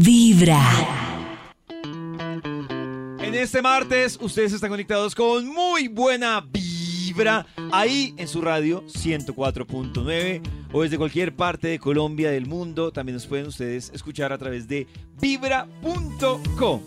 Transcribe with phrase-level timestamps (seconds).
[0.00, 0.60] Vibra.
[3.20, 7.46] En este martes, ustedes están conectados con muy buena vibra.
[7.70, 12.90] Ahí en su radio 104.9 o desde cualquier parte de Colombia, del mundo.
[12.90, 14.88] También nos pueden ustedes escuchar a través de
[15.20, 16.80] vibra.com.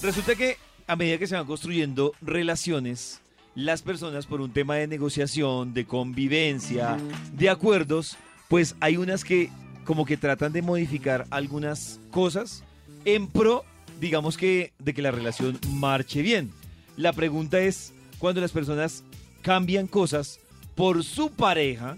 [0.00, 0.56] Resulta que
[0.86, 3.22] a medida que se van construyendo relaciones,
[3.56, 6.96] las personas por un tema de negociación, de convivencia,
[7.32, 8.16] de acuerdos,
[8.48, 9.50] pues hay unas que
[9.84, 12.62] como que tratan de modificar algunas cosas
[13.04, 13.64] en pro,
[14.00, 16.50] digamos que, de que la relación marche bien.
[16.96, 19.04] La pregunta es cuando las personas
[19.42, 20.38] cambian cosas
[20.74, 21.96] por su pareja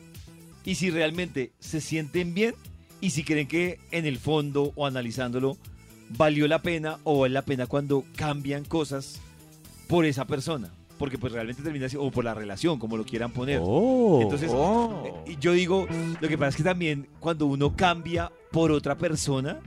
[0.65, 2.55] y si realmente se sienten bien
[3.01, 5.59] y si creen que en el fondo o analizándolo
[6.11, 9.20] valió la pena o vale la pena cuando cambian cosas
[9.89, 10.70] por esa persona.
[10.98, 13.57] Porque pues realmente termina así, o por la relación, como lo quieran poner.
[13.57, 15.87] Entonces, eh, y yo digo,
[16.20, 19.59] lo que pasa es que también cuando uno cambia por otra persona,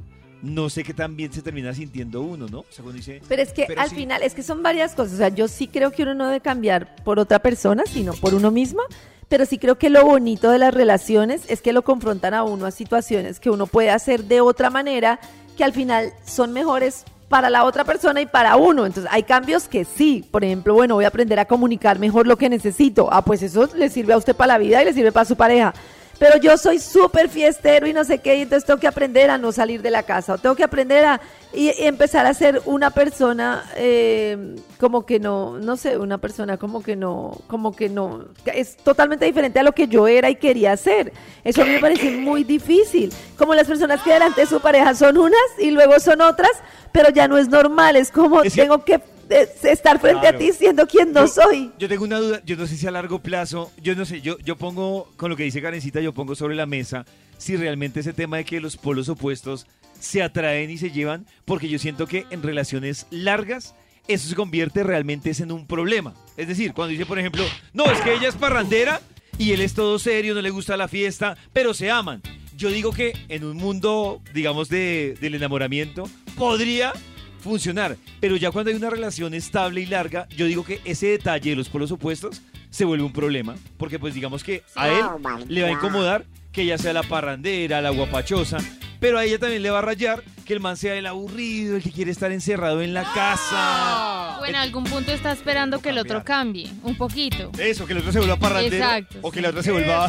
[0.42, 2.60] no sé qué tan bien se termina sintiendo uno, ¿no?
[2.60, 3.96] O sea, cuando dice, Pero es que Pero al sí.
[3.96, 5.16] final, es que son varias cosas.
[5.16, 8.34] O sea, yo sí creo que uno no debe cambiar por otra persona, sino por
[8.34, 8.82] uno mismo.
[9.28, 12.66] Pero sí creo que lo bonito de las relaciones es que lo confrontan a uno
[12.66, 15.20] a situaciones que uno puede hacer de otra manera,
[15.58, 18.86] que al final son mejores para la otra persona y para uno.
[18.86, 20.26] Entonces, hay cambios que sí.
[20.32, 23.10] Por ejemplo, bueno, voy a aprender a comunicar mejor lo que necesito.
[23.12, 25.36] Ah, pues eso le sirve a usted para la vida y le sirve para su
[25.36, 25.74] pareja.
[26.20, 29.38] Pero yo soy súper fiestero y no sé qué, y entonces tengo que aprender a
[29.38, 31.22] no salir de la casa, o tengo que aprender a
[31.54, 36.58] y, y empezar a ser una persona eh, como que no, no sé, una persona
[36.58, 40.36] como que no, como que no, es totalmente diferente a lo que yo era y
[40.36, 41.14] quería ser.
[41.44, 43.14] Eso a mí me parece muy difícil.
[43.38, 46.52] Como las personas que delante de su pareja son unas y luego son otras,
[46.92, 50.38] pero ya no es normal, es como Es tengo que estar frente Claro.
[50.38, 51.72] a ti siendo quien no Yo- soy.
[51.78, 54.38] Yo tengo una duda, yo no sé si a largo plazo, yo no sé, yo,
[54.40, 57.06] yo pongo, con lo que dice Karencita, yo pongo sobre la mesa
[57.38, 59.68] si realmente ese tema de que los polos opuestos
[60.00, 63.76] se atraen y se llevan, porque yo siento que en relaciones largas
[64.08, 66.14] eso se convierte realmente en un problema.
[66.38, 69.02] Es decir, cuando dice, por ejemplo, no, es que ella es parrandera
[69.38, 72.22] y él es todo serio, no le gusta la fiesta, pero se aman.
[72.56, 76.94] Yo digo que en un mundo, digamos, de, del enamoramiento, podría
[77.40, 77.98] funcionar.
[78.20, 81.56] Pero ya cuando hay una relación estable y larga, yo digo que ese detalle de
[81.56, 83.56] los polos opuestos se vuelve un problema.
[83.78, 85.06] Porque pues digamos que a él
[85.48, 88.58] le va a incomodar que ella sea la parrandera, la guapachosa.
[89.00, 91.84] Pero a ella también le va a rayar que el man sea el aburrido, el
[91.84, 94.40] que quiere estar encerrado en la casa.
[94.40, 97.52] O en algún punto está esperando que el otro cambie, un poquito.
[97.60, 98.76] Eso, que el otro se vuelva parrandero.
[98.76, 99.44] Exacto, o que sí.
[99.44, 100.08] la otra se vuelva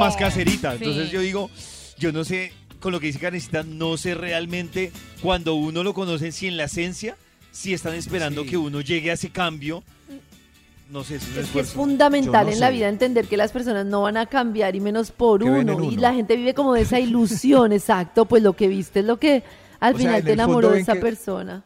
[0.00, 0.72] más caserita.
[0.72, 0.84] Sí.
[0.84, 1.50] Entonces yo digo,
[1.98, 6.32] yo no sé, con lo que dice Karencita, no sé realmente cuando uno lo conoce,
[6.32, 7.16] si en la esencia,
[7.52, 8.48] si están esperando Sí.
[8.50, 9.82] que uno llegue a ese cambio.
[10.90, 13.86] No sé, es Es que es fundamental no en la vida entender que las personas
[13.86, 15.82] no van a cambiar y menos por uno.
[15.90, 18.26] Y la gente vive como de esa ilusión, exacto.
[18.26, 19.42] Pues lo que viste es lo que
[19.80, 21.62] al O sea, final en te enamoró de esa que- persona.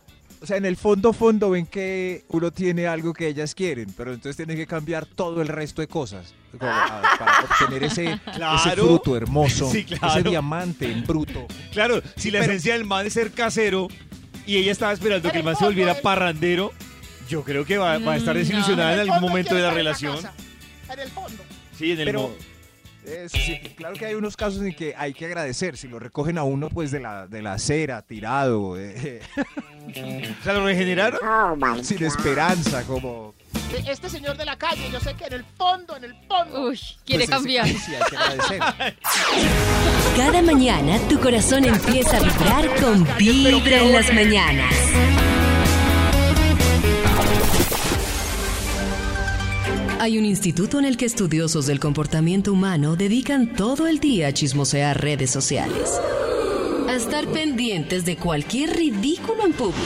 [0.47, 4.13] O sea, en el fondo, fondo ven que uno tiene algo que ellas quieren, pero
[4.15, 8.21] entonces tiene que cambiar todo el resto de cosas como, ah, para obtener ese, ese
[8.37, 8.85] Claro.
[8.87, 10.07] fruto hermoso, Sí, claro.
[10.21, 11.49] ese diamante en bruto.
[11.73, 13.89] Claro, si la Pero- esencia del man es ser casero
[14.47, 16.73] y ella estaba esperando que el man se volviera parrandero,
[17.29, 18.45] yo creo que va, va a estar Mm, no.
[18.45, 20.17] desilusionada en el algún momento de la relación.
[20.93, 21.43] En el fondo.
[21.77, 22.33] Sí, en el Pero-
[23.29, 26.45] sí, claro que hay unos casos en que hay que agradecer, si lo recogen a
[26.45, 29.21] uno pues de la, de la acera, tirado, eh,
[29.89, 31.85] O sea, lo regeneraron.
[31.85, 33.35] sin esperanza, como...
[33.73, 36.69] De Este señor de la calle, yo sé que en el fondo, en el fondo.
[36.69, 37.67] Uy, quiere pues, cambiar.
[37.67, 38.97] caso sí hay que agradecer.
[40.17, 44.75] Cada mañana tu corazón empieza a vibrar con Vibra en las mañanas.
[49.99, 54.33] Hay un instituto en el que estudiosos del comportamiento humano dedican todo el día a
[54.33, 56.01] chismosear redes sociales.
[56.89, 59.81] A estar pendientes de cualquier ridículo en público.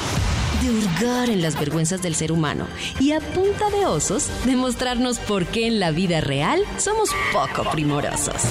[0.63, 2.67] De hurgar en las vergüenzas del ser humano.
[2.99, 8.43] Y a punta de osos, demostrarnos por qué en la vida real somos poco primorosos.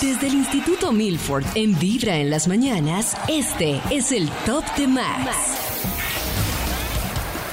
[0.00, 5.36] Desde el Instituto Milford en Vibra en las mañanas, este es el Top de Max.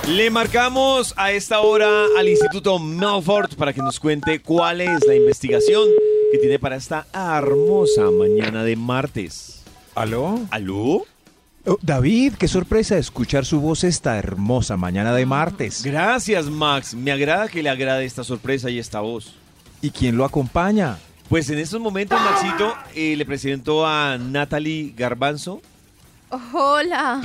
[0.08, 5.14] Le marcamos a esta hora al Instituto Melford para que nos cuente cuál es la
[5.14, 5.88] investigación
[6.32, 9.64] que tiene para esta hermosa mañana de martes.
[9.96, 10.40] ¿Aló?
[10.52, 11.06] ¿Aló?
[11.66, 15.84] Oh, David, qué sorpresa escuchar su voz esta hermosa mañana de martes.
[15.84, 16.94] Gracias, Max.
[16.94, 19.36] Me agrada que le agrade esta sorpresa y esta voz.
[19.82, 20.98] ¿Y quién lo acompaña?
[21.28, 25.62] Pues en estos momentos, Maxito, eh, le presento a Natalie Garbanzo
[26.54, 27.22] Hola.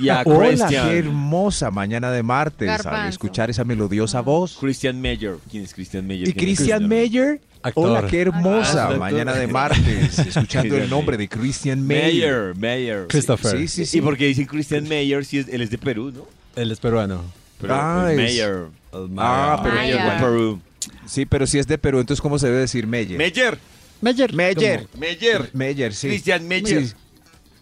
[0.00, 3.08] y a Hola, qué hermosa mañana de martes al Garbanzo.
[3.10, 4.56] escuchar esa melodiosa voz.
[4.58, 5.36] Christian Meyer.
[5.50, 6.28] ¿Quién es Christian Meyer?
[6.28, 7.40] ¿Y ¿Quién es Christian Meyer?
[7.62, 7.90] Actor.
[7.90, 8.88] Hola, qué hermosa.
[8.88, 12.54] Ah, Mañana de martes, escuchando el nombre de Christian Mayer.
[12.54, 13.06] Mayer, Mayer.
[13.08, 13.58] Christopher.
[13.58, 13.98] Sí, sí, sí.
[13.98, 16.26] ¿Y por qué dicen Christian Mayer si es- él es de Perú, no?
[16.56, 17.24] Él es peruano.
[17.60, 18.54] Pero Ah, el es- Mayer.
[18.92, 19.96] El Ah, pero Mayer.
[19.96, 20.60] Mayer de Perú.
[21.06, 23.18] Sí, pero si es de Perú, entonces ¿cómo se debe decir Meyer?
[23.18, 23.58] Mayer.
[24.00, 24.32] Meyer.
[24.34, 24.86] Meyer.
[24.96, 25.50] Mayer.
[25.52, 26.08] Meyer, sí.
[26.08, 26.86] Christian Meyer.
[26.86, 26.94] Sí.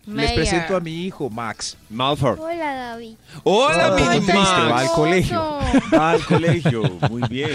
[0.06, 1.76] Les presento a mi hijo, Max.
[1.90, 2.38] Malford.
[2.38, 3.14] Hola, David.
[3.42, 4.82] Hola, Oh, mini triste, va Max.
[4.82, 5.58] al colegio.
[5.92, 6.82] Va al colegio.
[7.10, 7.50] Muy bien.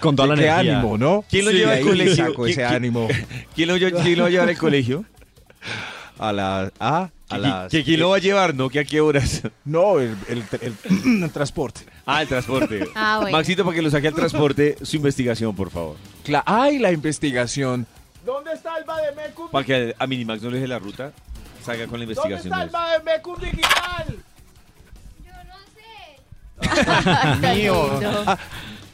[0.00, 0.78] Con toda la qué energía.
[0.78, 1.24] ánimo, ¿no?
[1.28, 2.16] ¿Quién lo Sí, lleva al colegio?
[2.16, 3.08] saco ¿Qui- ese qui- ánimo.
[3.56, 5.04] ¿Quién lo, quién lo va a llevar al colegio?
[6.18, 6.72] A la...
[6.78, 7.70] Ah, a ¿Qui- las...
[7.72, 8.54] ¿Que quién lo va a llevar?
[8.54, 9.42] No, que a qué horas.
[9.64, 11.80] No, el, el- el- el transporte.
[12.06, 12.86] Ah, el transporte.
[12.94, 13.36] Ah, bueno.
[13.36, 15.96] Maxito, para que lo saque al transporte, su investigación, por favor.
[16.24, 17.86] Cla- Ay, la investigación.
[18.24, 19.50] ¿Dónde está el Bademecum?
[19.50, 21.12] Para que a Minimax no le deje la ruta,
[21.62, 22.52] salga con la ¿Dónde investigación.
[22.52, 22.70] está el.
[22.70, 24.16] Bademecum digital?
[27.56, 28.00] Mío.
[28.26, 28.38] Ah,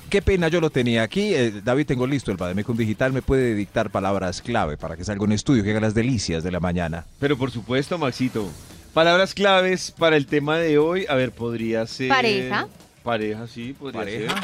[0.09, 1.35] qué pena, yo lo tenía aquí.
[1.35, 3.12] Eh, David, tengo listo el Bademecum Digital.
[3.12, 6.50] Me puede dictar palabras clave para que salga un estudio que haga las delicias de
[6.50, 7.05] la mañana.
[7.19, 8.49] Pero por supuesto, Maxito.
[8.94, 11.05] Palabras claves para el tema de hoy.
[11.09, 12.09] A ver, podría ser.
[12.09, 12.69] Pareja.
[13.03, 14.35] Pareja, sí, podría Pareja.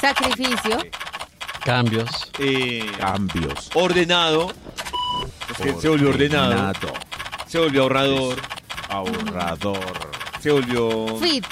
[0.00, 0.78] Sacrificio.
[1.64, 2.30] Cambios.
[2.38, 3.70] Eh, Cambios.
[3.74, 4.52] ordenado.
[5.50, 6.74] Es que se volvió ordenado.
[7.54, 8.36] Se volvió ahorrador.
[8.88, 9.78] Ahorrador.
[10.40, 11.16] Se volvió.
[11.18, 11.46] Fit.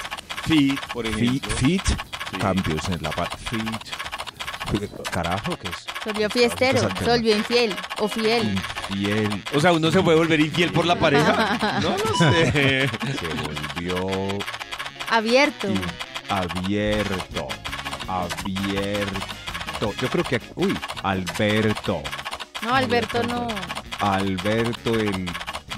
[0.49, 1.15] Fit, por Fit.
[1.17, 1.51] ejemplo.
[1.57, 1.83] fit.
[1.87, 2.37] Sí.
[2.39, 3.37] Cambios en la parte.
[3.37, 4.91] Fit.
[5.13, 5.77] Carajo, ¿qué es?
[6.03, 6.89] Se volvió fiestero.
[6.99, 7.77] Se volvió infiel.
[8.01, 8.59] O fiel.
[8.91, 9.45] Infiel.
[9.55, 11.79] O sea, uno se puede volver infiel por la pareja.
[11.81, 12.89] No lo sé.
[12.89, 14.39] Se volvió
[15.09, 15.69] Abierto.
[15.69, 15.81] in-
[16.29, 17.47] abierto.
[18.09, 19.95] Abierto.
[20.01, 20.41] Yo creo que.
[20.57, 22.03] Uy, Alberto.
[22.63, 23.47] No, Alberto no.
[24.01, 25.31] Alberto el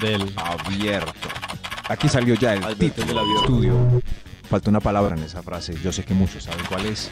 [0.05, 0.33] Del.
[0.37, 1.29] abierto.
[1.89, 3.43] Aquí salió ya el Alberto título el del abierto.
[3.45, 4.03] estudio.
[4.49, 5.75] Falta una palabra en esa frase.
[5.83, 7.11] Yo sé que muchos saben cuál es.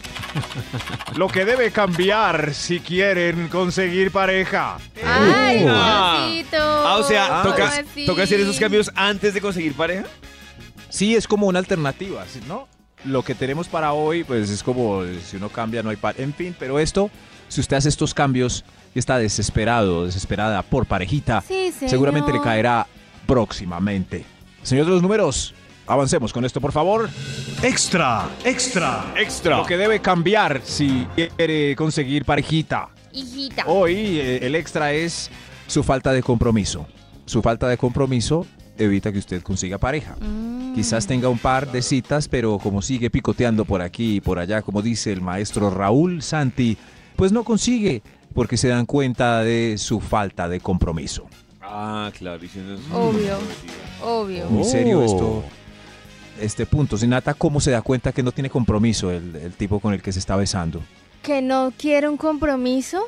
[1.16, 4.76] Lo que debe cambiar si quieren conseguir pareja.
[5.04, 6.28] Ay, Ah.
[6.52, 10.04] Ah, o sea, Ah, toca, hacer esos cambios antes de conseguir pareja.
[10.90, 12.24] Sí, es como una alternativa.
[12.46, 12.68] ¿no?
[13.04, 16.14] Lo que tenemos para hoy, pues es como si uno cambia no hay par.
[16.18, 17.10] En fin, pero esto,
[17.48, 21.90] si usted hace estos cambios y está desesperado, desesperada por parejita, Sí, señor.
[21.90, 22.86] seguramente le caerá
[23.26, 24.24] próximamente.
[24.62, 25.54] Señor de los números,
[25.86, 27.08] avancemos con esto, por favor.
[27.62, 29.12] Extra, extra.
[29.16, 29.58] Extra.
[29.58, 32.88] Lo que debe cambiar si quiere conseguir parejita.
[33.12, 33.64] Hijita.
[33.66, 35.30] Hoy eh, el extra es
[35.66, 36.86] su falta de compromiso.
[37.26, 38.46] Su falta de compromiso
[38.78, 40.16] evita que usted consiga pareja.
[40.20, 40.74] Mm.
[40.74, 44.62] Quizás tenga un par de citas, pero como sigue picoteando por aquí y por allá,
[44.62, 46.76] como dice el maestro Raúl Santi,
[47.16, 51.26] pues no consigue porque se dan cuenta de su falta de compromiso.
[51.60, 52.82] Ah, claro, diciendo eso.
[52.98, 53.36] Obvio.
[54.04, 54.46] Obvio.
[54.46, 55.04] Muy serio Oh.
[55.04, 55.44] esto,
[56.40, 56.96] este punto.
[56.98, 60.12] Sinata, ¿cómo se da cuenta que no tiene compromiso el, el tipo con el que
[60.12, 60.80] se está besando?
[61.22, 63.00] ¿Que no quiere un compromiso?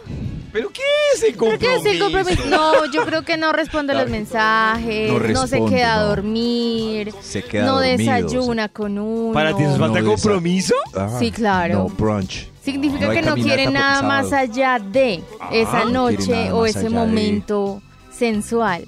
[0.52, 0.82] ¿Pero qué
[1.16, 1.82] es el ¿Pero compromiso?
[1.82, 2.46] qué es el compromiso?
[2.46, 6.06] No, yo creo que no responde los mensajes, No no, se responde, queda a no.
[6.10, 9.32] dormir, Se queda no dormido, desayuna con uno.
[9.34, 10.74] ¿Para ti es falta de No, compromiso?
[10.94, 11.74] Ah, Sí, claro.
[11.74, 12.48] No, brunch.
[12.64, 14.22] Significa No que no quiere nada sábado.
[14.22, 15.22] más allá de
[15.52, 18.84] esa quiere noche nada o ese allá de- momento sensual.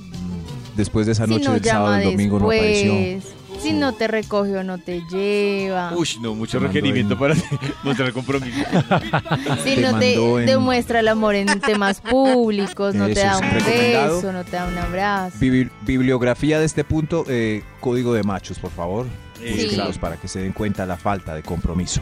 [0.77, 2.95] Después de esa Si noche no del sábado, el domingo no apareció.
[2.95, 7.35] después, si no te recoge o no te lleva, Uy, no, mucho requerimiento en- para
[7.83, 8.59] mostrar compromiso.
[9.65, 13.33] si te no te en- demuestra el amor en temas públicos, no te Eso da
[13.33, 15.37] es un beso, no te da un abrazo.
[15.39, 19.07] Bibli- bibliografía de este punto, eh, código de machos, por favor.
[19.39, 19.51] Sí.
[19.53, 22.01] Búsquenlos para que se den cuenta la falta de compromiso.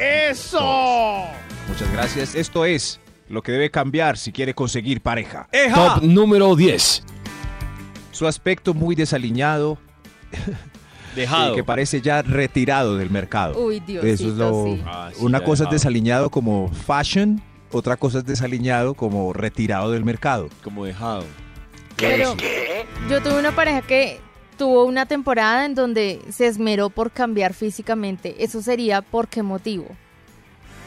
[0.00, 1.26] ¡Eso!
[1.68, 2.34] Muchas gracias.
[2.34, 5.46] Esto es lo que debe cambiar si quiere conseguir pareja.
[5.52, 5.74] ¡Eja!
[5.94, 7.02] Top número 10.
[8.10, 9.78] Su aspecto muy desaliñado
[11.14, 11.52] Dejado.
[11.52, 13.58] y que parece ya retirado del mercado.
[13.62, 14.04] Uy, Dios.
[14.04, 14.64] Eso es lo...
[14.64, 14.82] sí.
[14.86, 20.04] Ah, sí, Una cosa es desaliñado como fashion, otra cosa es desaliñado como retirado del
[20.04, 20.48] mercado.
[20.64, 21.24] Como dejado.
[21.96, 22.34] Pero
[23.10, 24.20] yo tuve una pareja que
[24.60, 28.44] tuvo una temporada en donde se esmeró por cambiar físicamente.
[28.44, 29.86] ¿Eso sería por qué motivo?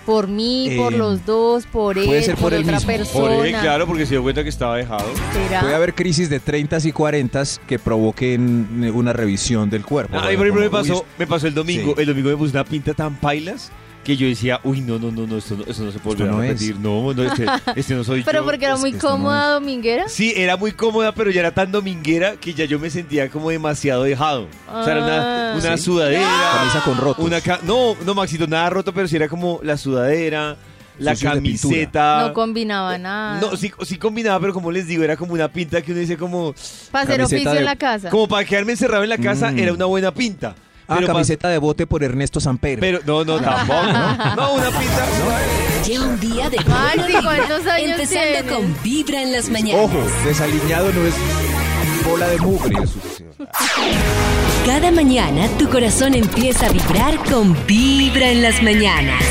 [0.06, 2.88] ¿Por mí, por Eh, los dos, por él, puede ser por, por él otra mismo.
[2.88, 3.36] persona?
[3.36, 5.06] Por él, claro, porque se dio cuenta que estaba dejado.
[5.32, 5.62] ¿Será?
[5.62, 10.18] Puede haber crisis de 30 y 40 que provoquen una revisión del cuerpo.
[10.20, 11.96] Ah, a mí, por ejemplo, me pasó, me pasó el domingo.
[11.96, 12.02] Sí.
[12.02, 13.72] El domingo me puse una pinta tan pailas
[14.04, 16.44] que yo decía, uy, no, no, no, no, esto no, esto no se puede no
[16.44, 16.50] es.
[16.50, 16.78] repetir.
[16.80, 17.46] No, no, este,
[17.76, 18.46] este no soy Pero yo.
[18.46, 20.10] porque era es muy que esto no cómoda dominguera.
[20.10, 23.50] Sí, era muy cómoda, pero ya era tan dominguera que ya yo me sentía como
[23.50, 24.48] demasiado dejado.
[24.72, 25.56] O sea, era una, Ah.
[25.58, 25.84] una Sí.
[25.84, 26.28] sudadera.
[26.56, 27.26] Camisa con.
[27.26, 30.58] Una ca- no, no, Maxito, nada roto, pero sí era como la sudadera,
[31.00, 32.28] la camiseta.
[32.28, 33.40] No combinaba nada.
[33.40, 36.18] No, sí, sí combinaba, pero como les digo, era como una pinta que uno dice
[36.18, 36.54] como,
[36.92, 38.10] Para hacer oficio de- en la casa.
[38.10, 39.60] como para quedarme encerrado en la casa, Mm.
[39.60, 40.56] era una buena pinta.
[40.88, 42.80] Ah, Pero camiseta de bote por Ernesto Samper.
[42.80, 44.36] Pero, no, no, tampoco, ¿no?
[44.36, 45.06] No, una pinta.
[45.88, 48.52] Lleva un día de buena Maxi, vibra, ¿cuántos años empezando tienes?
[48.52, 49.86] con Vibra en las mañanas.
[49.86, 51.14] Ojo, desaliñado no es
[52.06, 52.76] bola de mugre.
[54.66, 59.24] Cada mañana tu corazón empieza a vibrar con Vibra en las mañanas.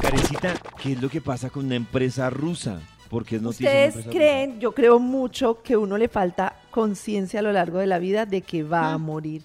[0.00, 2.78] Karencita, ¿qué es lo que pasa con una empresa rusa?
[3.08, 3.68] Porque es noticia.
[3.88, 7.98] Ustedes creen, yo creo mucho que uno le falta conciencia a lo largo de la
[7.98, 9.42] vida de que va a morir.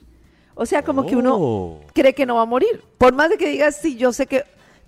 [0.53, 1.79] O sea, como que uno Oh.
[1.93, 2.83] cree que no va a morir.
[2.97, 4.43] Por más de que digas, sí, yo sé que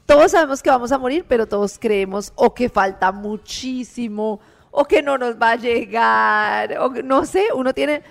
[0.06, 5.02] todos sabemos que vamos a morir, pero todos creemos o que falta muchísimo, o que
[5.02, 8.02] no nos va a llegar, o que- no sé, uno tiene,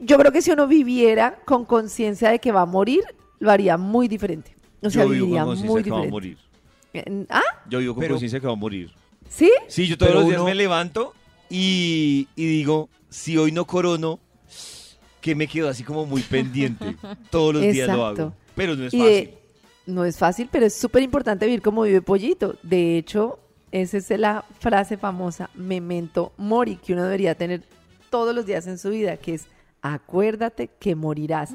[0.00, 3.02] yo creo que si uno viviera con conciencia de que va a morir,
[3.40, 4.54] lo haría muy diferente.
[4.80, 6.38] O sea, Yo vivo viviría con conciencia muy que va a morir.
[7.30, 7.42] ¿Ah?
[7.68, 8.92] Yo vivo con Pero- conciencia que va a morir.
[9.28, 9.50] ¿Sí?
[9.66, 11.14] Sí, yo todos Pero los días uno- me levanto
[11.50, 14.18] y, y digo, si hoy no corono,
[15.20, 16.96] que me quedo así como muy pendiente.
[17.30, 18.32] Todos los días lo hago.
[18.56, 19.14] Pero no es Y fácil.
[19.14, 19.38] de-
[19.86, 22.56] no es fácil, pero es súper importante vivir como vive Pollito.
[22.62, 23.38] De hecho,
[23.72, 27.62] esa es la frase famosa, memento mori, que uno debería tener
[28.10, 29.46] todos los días en su vida, que es
[29.80, 31.50] acuérdate que morirás.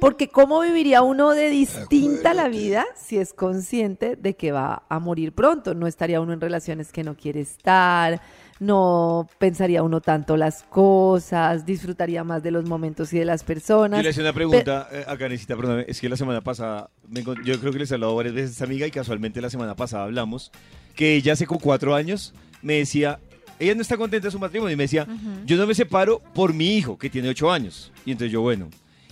[0.00, 4.98] Porque ¿cómo viviría uno de distinta la vida si es consciente de que va a
[4.98, 5.74] morir pronto?
[5.74, 8.20] No estaría uno en relaciones que no quiere estar,
[8.58, 13.98] no pensaría uno tanto las cosas, disfrutaría más de los momentos y de las personas.
[13.98, 17.22] Yo le hacía una pregunta eh, a Karencita, perdóname, es que la semana pasada, me
[17.22, 19.74] yo creo que les he hablado varias veces a esta amiga y casualmente la semana
[19.76, 20.52] pasada hablamos,
[20.94, 23.20] que ella hace como cuatro años me decía,
[23.58, 25.06] ella no está contenta de su matrimonio y me decía,
[25.44, 27.92] yo no me separo por mi hijo, que tiene ocho años.
[28.04, 28.68] Y entonces yo, bueno.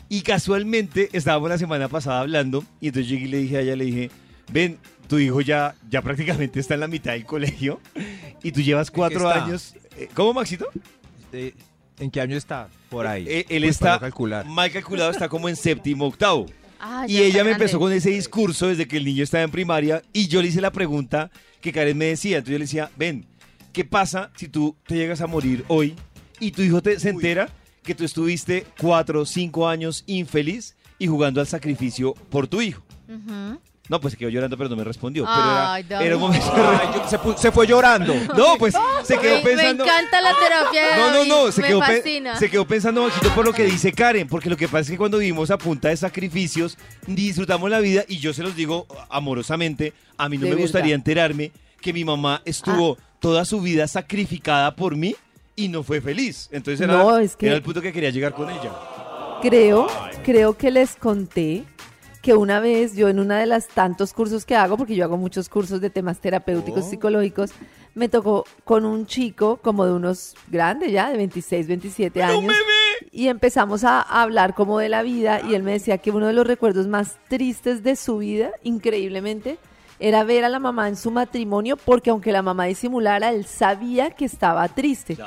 [0.09, 3.77] Y casualmente estábamos la semana pasada hablando y entonces llegué y le dije a ella,
[3.77, 4.11] le dije,
[4.53, 7.81] ven, tu hijo ya, ya prácticamente está en la mitad del colegio
[8.43, 9.75] y tú llevas cuatro años.
[9.97, 10.67] Eh, ¿Cómo, Maxito?
[11.33, 11.55] Eh,
[11.99, 12.69] ¿En qué año está?
[12.91, 13.25] Por ahí.
[13.29, 14.47] Eh, él Pues, está calcular.
[14.47, 16.47] mal calculado, está como en séptimo, octavo.
[16.81, 20.03] Ah, Y ella me empezó con ese discurso desde que el niño estaba en primaria
[20.13, 21.31] y yo le hice la pregunta
[21.61, 22.39] que Karen me decía.
[22.39, 23.27] Entonces yo le decía, ven,
[23.73, 25.95] ¿qué pasa si tú te llegas a morir hoy
[26.41, 27.49] y tu hijo te, se entera
[27.83, 32.83] que tú estuviste cuatro o cinco años infeliz y jugando al sacrificio por tu hijo?
[33.09, 33.61] Ujú.
[33.89, 35.27] No, pues se quedó llorando, pero no me respondió.
[35.29, 38.15] Ay, pero era, era un momento Ay, yo- se, pu- se fue llorando.
[38.37, 39.85] No, pues se quedó Me- me, pensando.
[39.85, 42.37] encanta la terapia de No, no, David, no, se me quedó, pe- fascina.
[42.37, 44.97] se quedó pensando Maxito por lo que dice Karen, porque lo que pasa es que
[44.97, 49.93] cuando vivimos a punta de sacrificios, disfrutamos la vida y yo se los digo amorosamente,
[50.17, 50.95] a mí no De me gustaría verdad.
[51.01, 55.15] enterarme que mi mamá estuvo toda su vida sacrificada por mí
[55.57, 56.49] y no fue feliz.
[56.53, 58.73] Entonces era, No, es que- era el punto que quería llegar con ella.
[59.43, 59.89] Creo,
[60.25, 61.65] creo que les conté
[62.25, 65.19] que una vez yo en una de las tantos cursos que hago, porque yo hago
[65.19, 67.51] muchos cursos de temas terapéuticos psicológicos,
[67.95, 72.55] me tocó con un chico como de unos grandes ya, de 26, 27 años.
[73.13, 76.33] Y empezamos a hablar como de la vida y él me decía que uno de
[76.33, 79.59] los recuerdos más tristes de su vida, increíblemente,
[80.01, 84.13] era ver a la mamá en su matrimonio porque aunque la mamá disimulara, él sabía
[84.13, 85.19] que estaba triste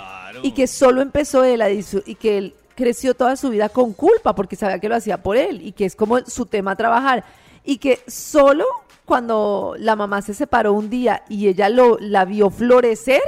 [0.41, 4.35] y que solo empezó él a y que él creció toda su vida con culpa
[4.35, 7.25] porque sabía que lo hacía por él y que es como su tema trabajar
[7.65, 8.65] y que solo
[9.03, 13.21] cuando la mamá se separó un día y ella lo la vio florecer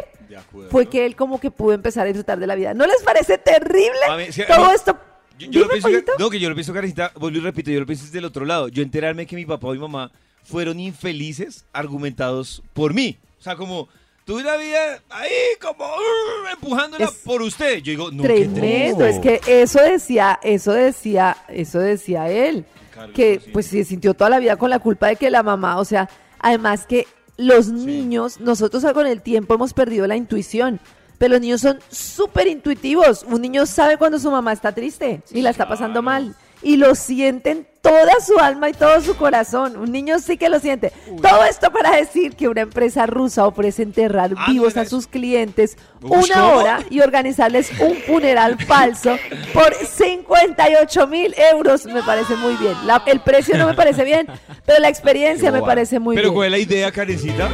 [0.70, 2.76] fue que él como que pudo empezar a disfrutar de la vida.
[2.76, 4.00] ¿No les parece terrible
[4.48, 4.98] todo esto?
[5.40, 5.90] Yo, yo lo pienso
[6.20, 8.46] no, que yo lo pienso, Karencita, vuelvo y repito, yo lo pienso desde el otro
[8.46, 8.68] lado.
[8.68, 10.12] Yo enterarme que mi papá y mi mamá
[10.44, 13.18] fueron infelices argumentados por mí.
[13.40, 13.88] O sea, como,
[14.30, 17.78] tuve una vida ahí como uh, empujándola Es por usted.
[17.78, 23.40] Yo digo, no, Tremendo, es que eso decía, eso decía, eso decía él, Carlos, que
[23.44, 23.50] sí.
[23.52, 26.12] pues se sintió toda la vida con la culpa de que la mamá, o sea,
[26.38, 27.08] además que
[27.38, 30.80] los niños, nosotros con el tiempo hemos perdido la intuición,
[31.18, 35.42] pero los niños son súper intuitivos, un niño sabe cuando su mamá está triste y
[35.42, 36.36] la está pasando mal.
[36.62, 39.78] Y lo sienten toda su alma y todo su corazón.
[39.78, 40.92] Un niño sí que lo siente.
[41.22, 45.08] Todo esto para decir que una empresa rusa ofrece enterrar Ah, ¿no vivos a sus
[45.08, 46.54] clientes Uy, una ¿cómo?
[46.58, 49.18] hora y organizarles un funeral falso
[49.54, 51.86] por 58 mil euros.
[51.86, 52.74] Me parece muy bien.
[52.86, 54.28] La- el precio no me parece bien,
[54.66, 56.36] pero la experiencia me parece muy Pero bien.
[56.36, 57.50] ¿cuál es la idea, Karencita?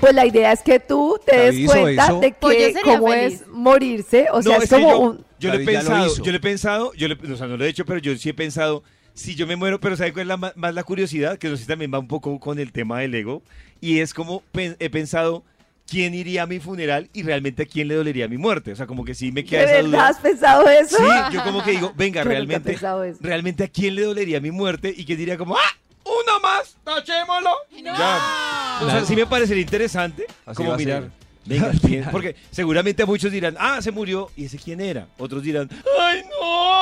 [0.00, 2.20] Pues la idea es que tú te David des cuenta eso.
[2.20, 3.40] de Pollo que sería cómo feliz.
[3.40, 4.26] es morirse.
[4.30, 5.24] O sea, no, es que como yo, un...
[5.38, 6.22] yo lo he David ya lo pensado, hizo.
[6.22, 8.28] yo lo he pensado, yo le, o sea, no lo he hecho, pero yo sí
[8.28, 8.82] he pensado,
[9.16, 11.38] si yo me muero, pero ¿sabe cuál es la, más la curiosidad?
[11.38, 13.42] Que no sé si también va un poco con el tema del ego,
[13.80, 15.42] y es como pen- he pensado,
[15.88, 18.72] ¿quién iría a mi funeral y realmente a quién le dolería mi muerte?
[18.72, 20.08] O sea, como que sí me ¿De queda esa duda.
[20.08, 20.96] has pensado eso?
[20.98, 23.18] Sí, yo como que digo, venga, Yo realmente, pensado eso.
[23.22, 25.60] realmente a quién le dolería mi muerte y que diría como, ¡ah!
[26.04, 26.76] ¡Uno más!
[26.84, 27.50] ¡Tachémoslo!
[27.82, 28.78] Ya.
[28.82, 31.10] O sea, sí me parecería interesante Así como ser.
[31.46, 32.04] Venga, ¿quién?
[32.10, 35.06] porque seguramente muchos dirán, ah, se murió, ¿y ese quién era?
[35.18, 35.68] Otros dirán,
[36.00, 36.76] ay, no,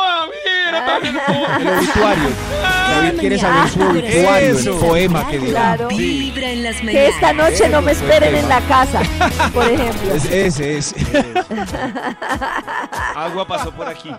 [0.73, 1.17] David,
[1.61, 2.29] El obituario.
[2.63, 5.51] David quiere saber su obituario, el poema que dirá.
[5.77, 5.89] Claro.
[5.89, 6.95] Vibra en las mañanas.
[6.95, 9.03] Que esta noche no me esperen en la casa,
[9.53, 10.15] por ejemplo.
[10.15, 10.95] Es- Ese es.
[13.15, 14.11] Agua pasó por aquí.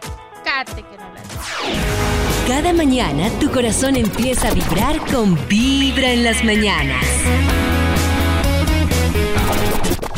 [0.43, 6.43] Cállate que no la Cada mañana tu corazón empieza a vibrar con Vibra en las
[6.43, 7.03] mañanas.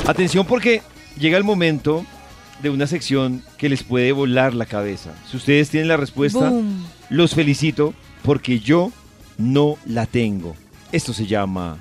[0.08, 0.82] Atención porque
[1.20, 2.06] llega el momento
[2.62, 5.12] de una sección que les puede volar la cabeza.
[5.30, 6.86] Si ustedes tienen la respuesta, Boom.
[7.10, 8.92] los felicito porque yo
[9.38, 10.56] no la tengo.
[10.94, 11.80] Esto se llama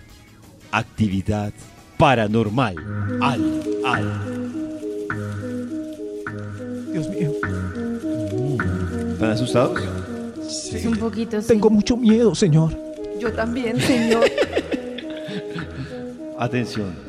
[0.72, 1.52] actividad
[1.96, 2.74] paranormal.
[3.22, 4.22] Al, al.
[6.92, 7.32] Dios mío.
[9.12, 9.80] ¿Están asustados?
[10.72, 11.46] Es un poquito sí.
[11.46, 12.76] Tengo mucho miedo, señor.
[13.20, 14.24] Yo también, señor.
[16.38, 17.05] Atención.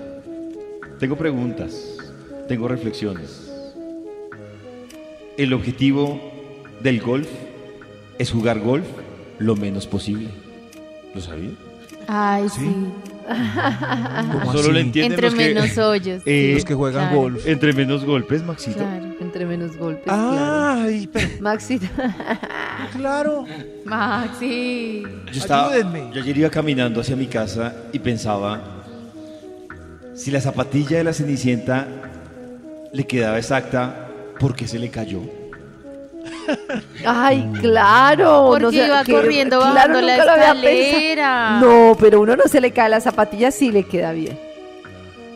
[1.00, 1.96] Tengo preguntas.
[2.48, 3.52] Tengo reflexiones.
[5.38, 6.20] El objetivo
[6.82, 7.28] del golf
[8.18, 8.86] es jugar golf
[9.40, 10.30] lo menos posible.
[11.14, 11.52] ¿Lo sabía?
[12.08, 12.74] Ay, sí.
[14.32, 14.72] ¿Cómo Solo así?
[14.72, 16.22] le entienden Entre los que- menos hoyos.
[16.26, 17.22] Eh, Los que juegan claro.
[17.22, 17.46] golf.
[17.48, 18.78] Entre menos golpes, Maxito.
[18.80, 19.06] Claro.
[19.20, 21.42] Entre menos golpes, Ay, pero claro.
[21.42, 21.80] Maxi,
[22.98, 23.46] claro.
[23.84, 25.04] Maxi.
[25.34, 26.10] Yo, estaba, Ayúdenme.
[26.14, 28.77] yo ayer iba caminando hacia mi casa y pensaba,
[30.18, 31.88] si la zapatilla de la Cenicienta
[32.92, 34.08] le quedaba exacta,
[34.40, 35.22] ¿por qué se le cayó?
[37.06, 38.48] ay, claro.
[38.50, 41.60] Porque no sé, iba que- corriendo claro, bajando la escalera.
[41.62, 44.38] No, pero uno no se le cae la zapatilla, sí le queda bien.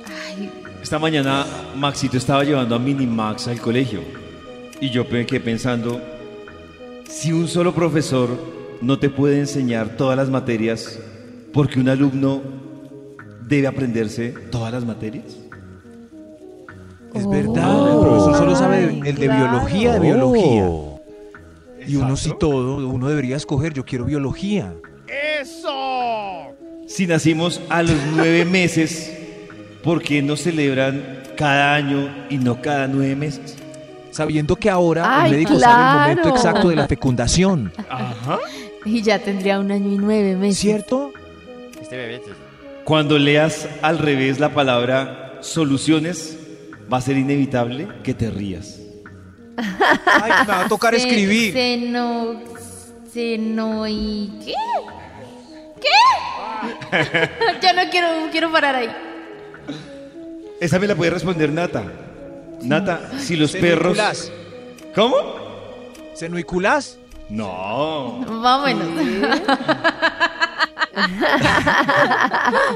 [0.05, 0.49] Ay,
[0.81, 1.45] Esta mañana
[1.75, 4.01] Maxito estaba llevando a Minimax al colegio
[4.79, 6.01] y yo me quedé pensando,
[7.07, 8.29] si un solo profesor
[8.81, 10.97] no te puede enseñar todas las materias,
[11.53, 12.41] porque un alumno
[13.51, 15.25] debe aprenderse todas las materias.
[17.13, 17.93] Es verdad.
[17.93, 19.49] El profesor solo sabe Ay, el de claro.
[19.51, 20.65] biología, de biología.
[20.65, 21.01] Oh.
[21.85, 24.73] Y uno sí todo, uno debería escoger, yo quiero biología.
[25.41, 26.55] ¡Eso!
[26.87, 29.11] Si nacimos a los nueve meses,
[29.83, 33.57] ¿por qué no celebran cada año y no cada nueve meses?
[34.11, 36.37] Sabiendo que ahora Ay, el médico sabe el momento claro.
[36.37, 37.73] exacto de la fecundación.
[38.85, 40.59] y ya tendría un año y nueve meses.
[40.59, 41.11] ¿Cierto?
[42.91, 46.37] Cuando leas al revés la palabra soluciones,
[46.91, 48.81] va a ser inevitable que te rías.
[49.55, 51.53] Ay, me va a tocar Se- escribir.
[51.53, 52.41] Seno...
[53.09, 54.33] Seno y...
[54.43, 54.53] ¿Qué?
[55.79, 57.29] ¿Qué?
[57.61, 58.89] ya no quiero, quiero parar ahí.
[60.59, 61.85] Esa me la puede responder Nata.
[62.61, 63.95] Nata, si los perros...
[63.95, 64.31] Senoiculás.
[64.93, 65.15] ¿Cómo?
[66.13, 66.97] ¿Senoiculás?
[67.29, 68.19] No.
[68.41, 68.89] Vámonos.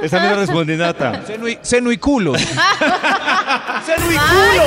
[0.02, 1.22] Esa me la responde Nata.
[1.26, 2.42] Senui- Senoiculos.
[4.20, 4.60] ¡Ay,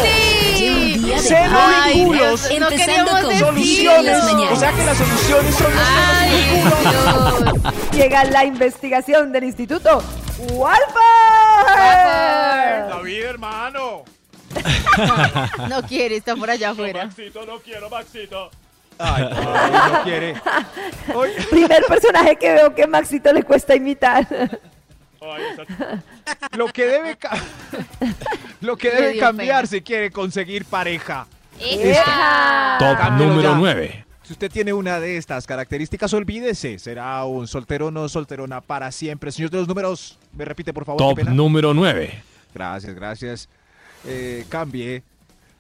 [0.57, 1.13] sí!
[1.19, 2.49] Seno y Ay, culos.
[2.49, 3.39] Dios, no Empezando con.
[3.39, 4.23] Soluciones.
[4.53, 5.83] O sea que las soluciones son los
[6.21, 7.93] Ay, Dios.
[7.93, 10.03] Llega la investigación del Instituto
[10.51, 10.89] Walford.
[12.91, 14.05] David, hermano.
[15.69, 17.05] No quiere, está por allá afuera.
[17.07, 18.51] Maxito, no quiero, Maxito.
[18.99, 20.35] Ay, no, no quiere.
[21.51, 24.27] Primer personaje que veo que Maxito le cuesta imitar.
[25.21, 25.43] Ay,
[26.57, 27.37] Lo que debe, ca-
[28.61, 31.27] lo que debe cambiar si quiere conseguir pareja.
[31.61, 32.77] Esa.
[32.79, 33.59] Top Cámbialo número ya.
[33.59, 34.05] 9.
[34.23, 36.79] Si usted tiene una de estas características, olvídese.
[36.79, 39.33] Será un soltero o no solterona para siempre.
[39.33, 40.99] Señor de los números, me repite por favor.
[41.01, 42.23] Top número 9.
[42.55, 43.49] Gracias, gracias.
[44.07, 45.03] Eh, cambie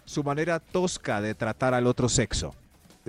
[0.04, 2.54] su manera tosca de tratar al otro sexo.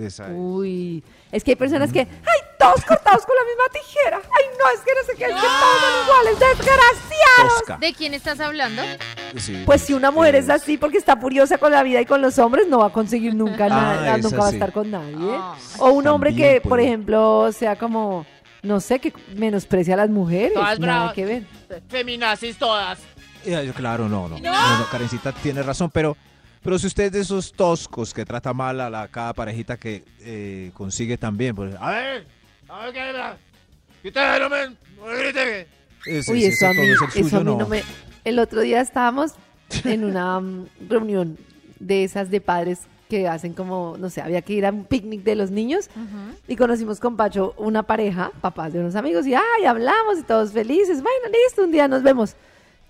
[0.00, 0.32] Esa es.
[0.34, 4.16] Uy, es que hay personas que, ay, todos cortados con la misma tijera.
[4.16, 7.58] Ay, no, es que no sé qué, es que todos son iguales, desgraciados.
[7.58, 7.76] tosca.
[7.78, 8.82] ¿De quién estás hablando?
[9.36, 9.62] Sí.
[9.66, 12.38] Pues si una mujer es así porque está furiosa con la vida y con los
[12.38, 14.56] hombres, no va a conseguir nunca Ah, nada, esa nunca va a sí.
[14.56, 15.16] estar con nadie.
[15.18, 15.54] Ah.
[15.78, 16.84] O un hombre También que, por puede.
[16.84, 18.26] ejemplo, sea como,
[18.62, 20.54] no sé, que menosprecia a las mujeres.
[20.54, 21.14] Todas nada bravas.
[21.14, 21.42] que ver.
[21.88, 22.98] Feminazis todas.
[23.44, 24.78] Eh, claro, no, no, no.
[24.78, 26.16] no, Karencita tiene razón, pero,
[26.62, 30.04] pero si usted es de esos toscos que trata mal a la, cada parejita que
[30.20, 32.26] eh, consigue también, pues, A ver,
[32.68, 33.38] a ver qué era.
[34.02, 35.68] Y usted no me, no me grite.
[36.06, 37.82] ese, Uy, ese eso a tono mí, es el eso a mí no me...
[38.24, 39.32] El otro día estábamos
[39.84, 41.38] en una mm, reunión
[41.78, 45.22] de esas de padres que hacen como, no sé, había que ir a un picnic
[45.24, 45.90] de los niños
[46.46, 50.52] y conocimos con Pacho una pareja, papás de unos amigos y ay, hablamos y todos
[50.52, 51.02] felices.
[51.02, 52.36] Bueno, listo, un día nos vemos.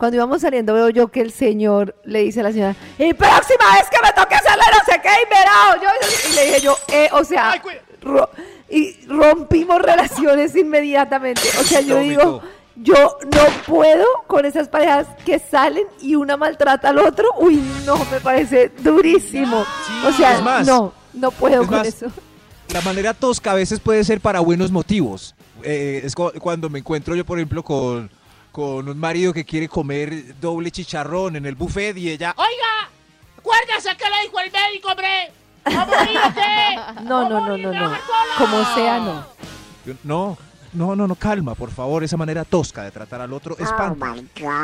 [0.00, 3.74] Cuando íbamos saliendo veo yo que el señor le dice a la señora, y próxima
[3.74, 6.74] vez que me toque hacerle no sé qué, y yo, yo- y le dije yo,
[6.90, 7.80] eh, o sea, Ay, cuida.
[8.00, 8.30] ro-
[8.70, 11.42] y rompimos relaciones inmediatamente.
[11.60, 12.40] O sea, yo digo,
[12.76, 17.28] yo no puedo con esas parejas que salen y una maltrata al otro.
[17.38, 19.66] Uy, no, me parece durísimo.
[19.86, 22.06] Sí, o sea, es más, no, no puedo es con más, eso.
[22.72, 25.34] la manera tosca a veces puede ser para buenos motivos.
[25.62, 28.10] Eh, es cu- cuando me encuentro yo, por ejemplo, con,
[28.52, 32.34] con un marido que quiere comer doble chicharrón en el buffet y ella...
[32.36, 32.90] Oiga,
[33.38, 35.32] acuérdese que le dijo el médico, hombre.
[37.04, 37.98] No, no, no, no, no.
[38.38, 39.26] Como sea, no.
[40.04, 40.38] No,
[40.72, 42.04] no, no, no, calma, por favor.
[42.04, 44.14] Esa manera tosca de tratar al otro espanta.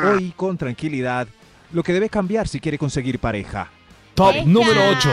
[0.05, 1.27] Hoy, con tranquilidad,
[1.71, 3.69] lo que debe cambiar si quiere conseguir pareja.
[4.15, 4.45] Top Venga.
[4.45, 5.09] número 8.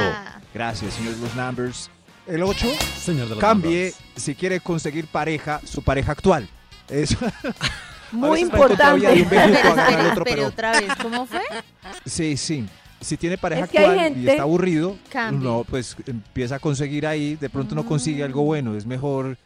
[0.53, 1.91] Gracias, señor Los Numbers.
[2.27, 2.67] El 8,
[2.99, 3.97] Señor de los cambie numbers.
[4.17, 6.49] si quiere conseguir pareja, su pareja actual.
[6.89, 7.19] Eso.
[8.15, 9.21] Muy importante.
[9.21, 10.91] Espera, espera, otro, pero- otra vez.
[11.01, 11.41] ¿Cómo fue?
[12.07, 12.67] Sí, sí.
[13.01, 14.97] Si tiene pareja Es que hay actual y gente- está aburrido,
[15.33, 18.27] no, pues empieza a conseguir ahí, de pronto no consigue Mm.
[18.27, 19.37] algo bueno, es mejor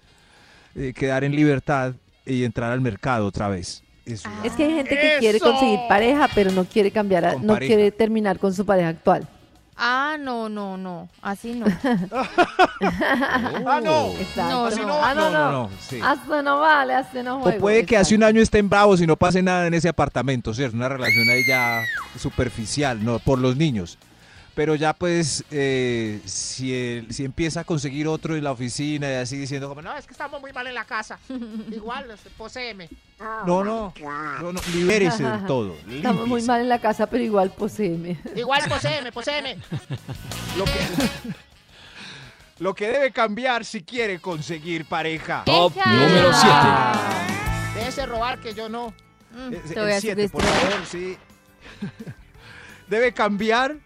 [0.76, 3.82] eh, quedar en libertad y entrar al mercado otra vez.
[4.06, 4.28] Eso.
[4.32, 4.42] Ah.
[4.44, 7.74] Es que hay gente que quiere conseguir pareja, pero no quiere cambiar, a- no pareja.
[7.74, 9.26] quiere terminar con su pareja actual.
[9.80, 11.08] Ah, no, no, no.
[11.22, 11.66] Así no.
[12.80, 14.08] Ah, no.
[14.18, 14.50] Exacto.
[14.50, 14.86] No, Así no.
[14.88, 15.04] no.
[15.04, 15.52] Ah, no, no.
[15.52, 16.00] no, sí.
[16.02, 17.58] Hasta no vale, hasta no O juego.
[17.60, 18.36] puede que hace un Exacto.
[18.36, 20.76] año estén bravos y no pase nada en ese apartamento, ¿cierto?
[20.76, 21.82] Una relación ahí ya
[22.18, 23.98] superficial, no por los niños.
[24.58, 29.14] Pero ya pues, eh, si, el- si empieza a conseguir otro en la oficina y
[29.14, 31.16] así diciendo como, no, es que estamos muy mal en la casa.
[31.70, 32.88] Igual, este, poséeme.
[33.46, 35.76] no, no, no, no, libérese del todo.
[35.88, 38.18] Estamos muy mal en la casa, pero igual poseeme.
[38.34, 39.58] Igual, poséeme, poséeme.
[40.56, 40.80] Lo que,
[42.58, 45.44] lo que debe cambiar si quiere conseguir pareja.
[45.46, 46.52] Top número 7.
[47.76, 48.88] Déjese robar que yo no.
[49.30, 50.72] Mm, Eh, el siete, por subestimar.
[50.72, 51.16] favor, sí.
[52.88, 53.76] Debe cambiar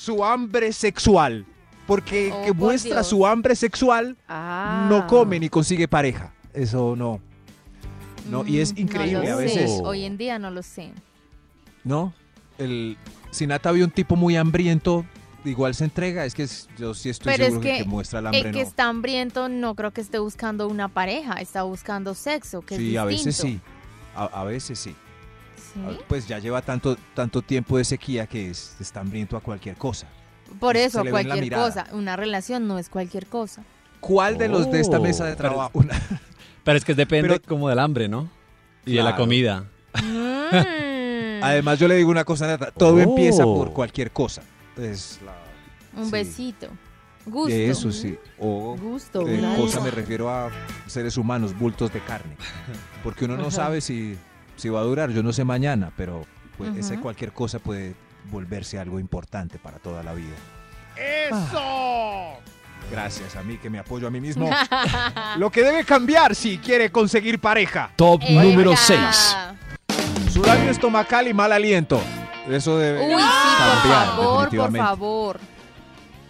[0.00, 1.44] su hambre sexual.
[1.86, 3.06] Porque Oh, que por muestra Dios.
[3.08, 4.86] su hambre sexual Ah.
[4.88, 6.32] no come ni consigue pareja.
[6.54, 7.20] Eso no.
[8.30, 9.70] No, y es Mm, increíble no a veces.
[9.70, 9.80] sé.
[9.82, 10.92] Hoy en día no lo sé.
[11.84, 12.12] ¿No?
[12.58, 12.96] El,
[13.30, 15.04] si Nata vio un tipo muy hambriento,
[15.44, 16.24] igual se entrega.
[16.24, 16.46] Es que
[16.78, 18.68] yo sí estoy Pero seguro que, que que muestra el hambre El que no.
[18.68, 23.00] está hambriento no creo que esté buscando una pareja, está buscando sexo, que Sí, es
[23.00, 23.60] a veces sí.
[24.14, 24.94] a veces sí.
[25.74, 25.80] Sí.
[25.86, 29.76] A- Pues ya lleva tanto, tanto tiempo de sequía que es, está hambriento a cualquier
[29.76, 30.06] cosa.
[30.58, 31.86] Por eso, la cualquier cosa.
[31.92, 33.62] Una relación no es cualquier cosa.
[34.00, 35.84] ¿Cuál de los de esta Oh, mesa de trabajo?
[36.64, 38.28] Pero es que depende Pero- como del hambre, ¿no?
[38.84, 39.64] Y de la comida.
[40.02, 43.00] Mm, Además, yo le digo una cosa, Nata, todo Oh.
[43.00, 44.42] empieza por cualquier cosa.
[44.76, 44.90] La-
[45.96, 46.10] un sí.
[46.10, 46.68] besito.
[47.26, 47.54] Gusto.
[47.54, 48.18] Eso sí.
[48.38, 50.50] O Gusto, eh, una cosa me refiero a
[50.86, 52.36] seres humanos, bultos de carne.
[53.04, 54.16] Porque uno no sabe si,
[54.60, 56.26] si va a durar, yo no sé mañana, pero
[56.58, 57.94] pues, cualquier cosa puede
[58.30, 60.36] volverse algo importante para toda la vida.
[60.96, 62.38] ¡Eso!
[62.90, 64.50] Gracias a mí que me apoyo a mí mismo.
[65.38, 67.90] Lo que debe cambiar si quiere conseguir pareja.
[67.96, 69.36] Top número 6.
[70.30, 72.00] Su daño estomacal y mal aliento.
[72.48, 74.86] Eso debe Uy, sí, por cambiar favor, por definitivamente.
[74.86, 75.40] favor.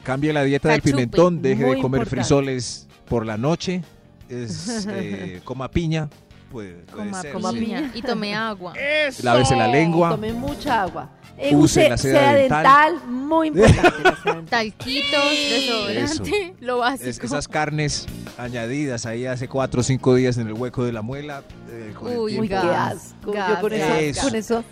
[0.04, 2.10] Cambie la dieta del pimentón, deje de comer importante.
[2.10, 3.82] frisoles por la noche,
[4.28, 6.08] es, eh, coma piña,
[6.50, 7.58] puede, puede Coma, ser, coma sí.
[7.60, 8.74] piña y tome agua.
[8.76, 9.22] ¡Eso!
[9.22, 10.10] Lávese la lengua.
[10.10, 11.10] Tome mucha agua.
[11.38, 12.92] Eh, Use la seda seda dental.
[12.92, 13.80] dental, muy importante.
[14.02, 14.44] la seda dental.
[14.46, 17.08] Talquitos, desodorante, lo básico.
[17.08, 21.02] Es- esas carnes añadidas ahí hace cuatro o cinco días en el hueco de la
[21.02, 21.42] muela.
[21.70, 23.32] eh, con el Uy, Uy, qué asco.
[23.32, 24.18] gas, yo con eso, gas.
[24.24, 24.64] con eso,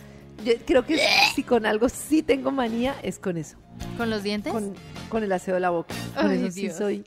[0.44, 1.00] yo creo que
[1.34, 3.56] si con algo sí tengo manía, es con eso.
[3.96, 4.52] ¿Con los dientes?
[4.52, 4.74] Con,
[5.08, 5.94] con el aseo de la boca.
[6.16, 6.76] Con Ay, eso sí Dios.
[6.76, 7.04] soy.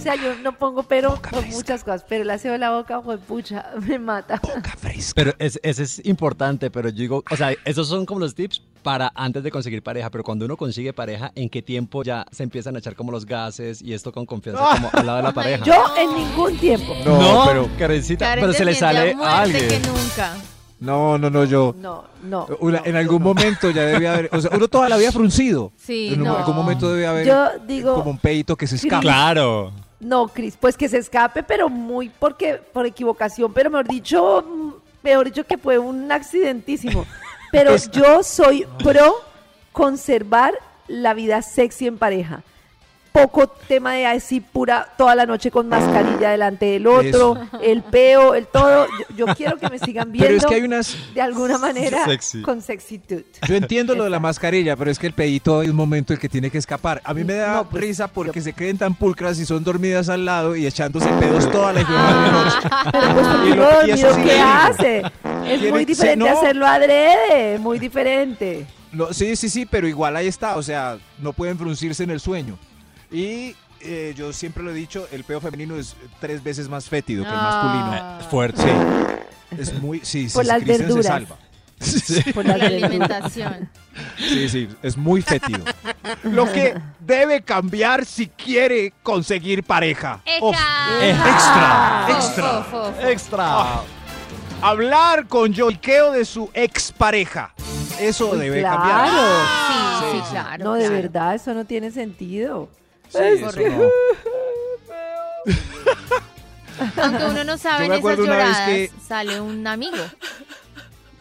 [0.00, 1.56] O sea, yo no pongo pero Boca por fresca.
[1.56, 4.40] muchas cosas, pero el aseo de la boca, pucha, me mata.
[4.42, 5.12] Boca fresca.
[5.14, 8.62] Pero es- ese es importante, pero yo digo, o sea, esos son como los tips
[8.82, 12.42] para antes de conseguir pareja, pero cuando uno consigue pareja, ¿en qué tiempo ya se
[12.42, 15.32] empiezan a echar como los gases y esto con confianza como al lado de la
[15.34, 15.64] pareja?
[15.66, 16.94] Yo en ningún tiempo.
[17.04, 19.68] No, pero Karencita, Karen pero se le sale a alguien.
[19.68, 20.34] que nunca.
[20.80, 21.74] no, no, no, yo.
[21.78, 22.46] No, no.
[22.60, 23.34] una- no, en algún no.
[23.34, 25.72] momento ya debe haber, o sea, uno toda la vida fruncido.
[25.76, 26.34] Sí, en no.
[26.38, 29.02] algún momento debe haber Yo digo, como un peito que se escapa.
[29.02, 29.72] Claro.
[30.00, 34.72] No, Cris, pues que se escape, pero muy porque por equivocación, pero mejor dicho, mm,
[35.02, 37.06] mejor dicho que fue un accidentísimo.
[37.52, 39.12] Pero yo soy pro
[39.72, 40.54] conservar
[40.86, 42.44] la vida sexy en pareja.
[43.12, 48.34] Poco tema de así pura toda la noche con mascarilla delante del otro, el peo,
[48.36, 48.86] el todo.
[48.86, 52.04] Yo, yo quiero que me sigan viendo Pero es que hay unas, de alguna manera
[52.04, 52.42] Sexy.
[52.42, 53.22] con sexitud.
[53.48, 56.20] Yo entiendo lo de la mascarilla, pero es que el pedito hay un momento el
[56.20, 57.00] que tiene que escapar.
[57.04, 59.64] A mí me da No, pues, risa porque yo- se creen tan pulcras y son
[59.64, 62.56] dormidas al lado y echándose pedos toda la madre noche.
[62.92, 65.02] Pero pues porque lo- eso dormido, sí ¿qué hace?
[65.46, 66.38] Es muy diferente no.
[66.38, 68.66] hacerlo adrede, muy diferente.
[68.92, 70.56] No, sí, sí, sí, pero igual ahí está.
[70.56, 72.56] O sea, no pueden fruncirse en el sueño.
[73.10, 77.24] Y eh, yo siempre lo he dicho, el peo femenino es tres veces más fétido
[77.24, 77.90] que el masculino.
[77.92, 78.20] Ah.
[78.30, 78.62] Fuerte.
[78.62, 81.36] Sí, es muy, sí, sí, Por las Cristian se salva.
[82.34, 83.70] por La alimentación.
[84.18, 85.60] Sí, sí, es muy fétido.
[86.24, 90.20] Lo que debe cambiar si quiere conseguir pareja.
[90.26, 92.06] Extra.
[92.10, 93.10] extra, extra.
[93.10, 93.82] Extra.
[94.60, 97.54] Hablar con lloriqueo de su expareja.
[97.98, 98.82] Eso debe claro.
[98.82, 99.08] cambiar.
[100.00, 100.64] Sí, sí, claro.
[100.64, 100.94] No, de claro.
[100.94, 102.68] verdad, eso no tiene sentido.
[103.10, 103.88] Sí, eso no.
[107.02, 109.96] Aunque uno no sabe en esas una lloradas, que- sale un amigo.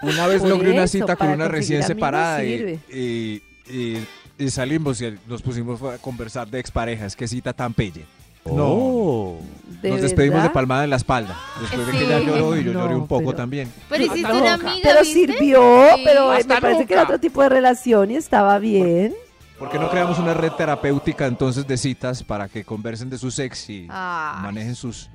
[0.02, 4.50] Una vez Por logré una eso, cita con una recién separada y, y- y- y
[4.50, 7.16] salimos y nos pusimos a conversar de exparejas.
[7.16, 8.06] Qué cita tan pelle.
[8.46, 9.36] No.
[9.82, 10.54] ¿De Nos despedimos de verdad?
[10.54, 11.38] palmada en la espalda.
[11.60, 12.06] Después de que Sí.
[12.06, 13.70] ella lloró y yo No, lloré un poco pero- también.
[13.90, 15.14] Pero hiciste una amiga, Pero ¿viste?
[15.14, 16.02] sirvió, Sí.
[16.06, 17.14] pero eh, Hasta me parece que era nunca.
[17.16, 19.14] otro tipo de relación y estaba bien.
[19.60, 23.30] ¿Por qué no creamos una red terapéutica entonces de citas para que conversen de su
[23.30, 24.42] sex y Ay.
[24.42, 25.10] manejen sus,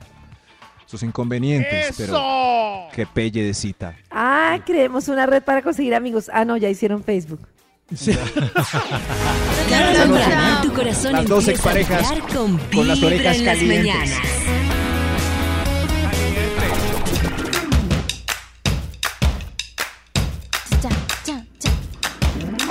[0.86, 1.94] sus inconvenientes?
[1.96, 2.88] Pero ¡Eso!
[2.94, 3.96] qué pelle de cita.
[4.10, 6.30] Ah, creemos una red para conseguir amigos.
[6.32, 7.40] Ah, no, ya hicieron Facebook.
[9.68, 13.62] Cada Las mañana dos- tu corazón las dos exparejas con, con las orejas en las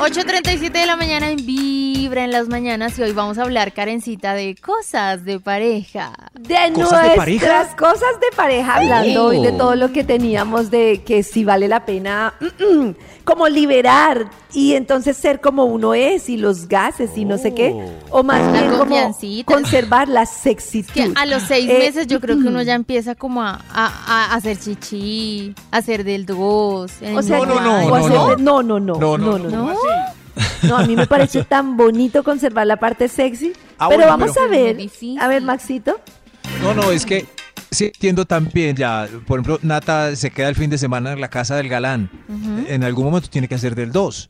[0.04, 4.34] 8.37 de la mañana en Vibra en las mañanas y hoy vamos a hablar, Karencita,
[4.34, 6.12] de cosas de pareja.
[6.34, 11.04] De ¿Cosas de nuestras cosas de pareja, hablando hoy de todo lo que teníamos de
[11.06, 12.34] que si vale la pena
[13.24, 17.74] como liberar y entonces ser como uno es y los gases y no sé qué,
[18.12, 20.94] o más La bien como conservar la sexitud.
[20.94, 23.88] Que a los seis Eh, meses yo creo que uno ya empieza como a, a-
[24.06, 26.92] a hacer chichi, a hacer del dos.
[27.16, 28.36] O sea, No, no, no, hacer no.
[28.38, 29.74] no, no, no, No, no, no, no, ¿No?
[29.74, 29.80] no.
[30.63, 33.54] No, a mí me parece tan bonito conservar la parte sexy.
[33.78, 34.78] Ah, pero bueno, vamos pero- a ver,
[35.20, 36.00] a ver, Maxito.
[36.62, 37.26] No, no, es que
[37.74, 39.08] sí entiendo también ya.
[39.28, 42.10] Por ejemplo, Nata se queda el fin de semana en la casa del galán.
[42.68, 44.30] En algún momento tiene que hacer del 2.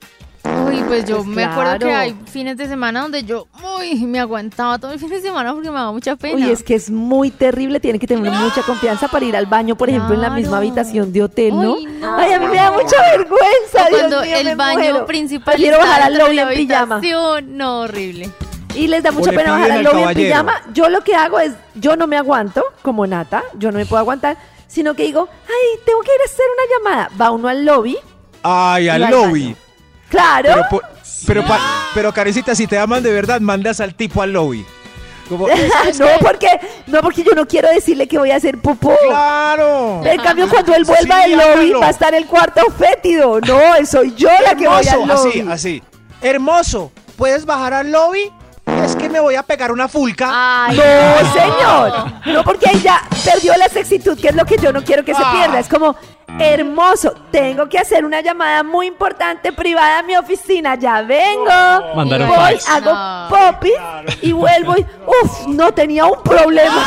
[0.68, 2.00] Uy, pues yo Pues me acuerdo que claro.
[2.00, 3.48] hay fines de semana donde yo,
[3.80, 6.36] uy, me aguantaba todo el fin de semana porque me daba mucha pena.
[6.36, 9.78] Uy, es que es muy terrible, tiene que tener mucha confianza para ir al baño,
[9.78, 10.58] por ejemplo, en la misma Claro.
[10.68, 11.76] habitación de hotel, ¿no?
[11.76, 12.18] Uy, no.
[12.18, 15.06] Ay, a mí me da mucha vergüenza, O Dios cuando mío, el me baño muero.
[15.06, 17.02] principal está bajar al lobby la en pijama.
[17.48, 18.30] No, horrible.
[18.76, 20.62] Y les da mucha pena bajar al lobby en pijama.
[20.74, 24.00] Yo lo que hago es, yo no me aguanto, como Nata, yo no me puedo
[24.00, 27.10] aguantar, sino que digo, ay, tengo que ir a hacer una llamada.
[27.22, 27.98] Va uno al lobby,
[28.42, 29.44] Ay, al lobby.
[29.44, 29.56] baño.
[30.10, 30.50] claro.
[30.50, 30.84] Pero, por-
[31.28, 34.66] pero, pa- pero Karencita, si te aman de verdad, mandas al tipo al lobby.
[35.30, 35.48] Como,
[36.00, 36.48] no, porque,
[36.88, 38.92] no, porque yo no quiero decirle que voy a hacer pupú.
[39.08, 40.02] ¡Claro!
[40.04, 41.80] En cambio, cuando él vuelva Sí, del lobby, hágalo.
[41.80, 43.40] va a estar el cuarto fétido.
[43.40, 45.30] No, soy yo la que voy al lobby.
[45.30, 45.84] así, así.
[46.22, 48.32] Hermoso, ¿puedes bajar al lobby?
[48.66, 50.30] Es que me voy a pegar una fulca.
[50.68, 52.06] Ay, No, señor.
[52.28, 55.14] No, porque ahí ya perdió la sexitud, que es lo que yo no quiero que
[55.14, 55.32] se Ah.
[55.34, 55.60] pierda.
[55.60, 55.96] Es como,
[56.40, 60.76] hermoso, tengo que hacer una llamada muy importante privada a mi oficina.
[60.76, 61.96] Ya vengo.
[61.96, 62.70] Mandar un voy, fax.
[62.70, 63.28] hago No.
[63.30, 63.74] popis
[64.22, 64.86] y vuelvo y,
[65.24, 66.84] uf, no tenía un problema.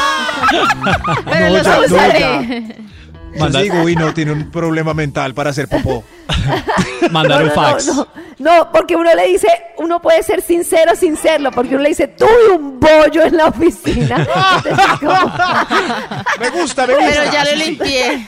[1.25, 2.77] pero No, lo solucioné.
[3.37, 6.05] Yo Mandar- digo, uy, no, tiene un problema mental para hacer popó.
[7.11, 7.87] Mandar un no, fax.
[7.87, 11.83] No, no, no, porque uno le dice, uno puede ser sincero sin serlo, porque uno
[11.83, 14.16] le dice, tuve un bollo en la oficina.
[15.01, 15.66] Me gusta,
[16.40, 16.87] me gusta.
[16.87, 18.27] Pero ya lo limpié.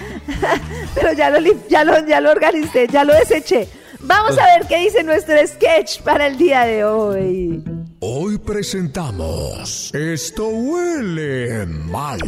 [0.94, 3.68] pero ya lo, lim- ya, lo, ya lo organicé, ya lo deseché.
[4.00, 7.62] Vamos a ver qué dice nuestro sketch para el día de hoy.
[8.00, 12.20] Hoy presentamos Esto huele mal.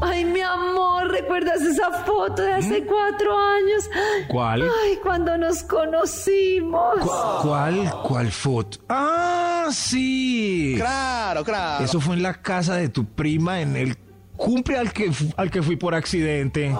[0.00, 3.90] Ay, mi amor, ¿recuerdas esa foto de hace cuatro años?
[4.28, 4.62] ¿Cuál?
[4.62, 6.96] Ay, cuando nos conocimos.
[7.42, 7.92] ¿Cuál?
[8.02, 8.78] ¿Cuál foto?
[8.88, 10.74] Ah, sí.
[10.76, 11.84] Claro, claro.
[11.84, 13.96] Eso fue en la casa de tu prima en el
[14.36, 16.74] cumple al que, al que fui por accidente.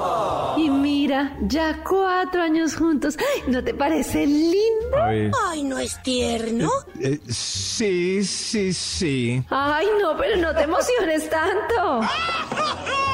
[0.56, 3.16] Y mira, ya cuatro años juntos.
[3.46, 4.96] ¿No te parece lindo?
[5.48, 6.70] Ay, ¿no es tierno?
[7.00, 9.42] Eh, sí, sí, sí.
[9.50, 12.00] Ay, no, pero no te emociones tanto.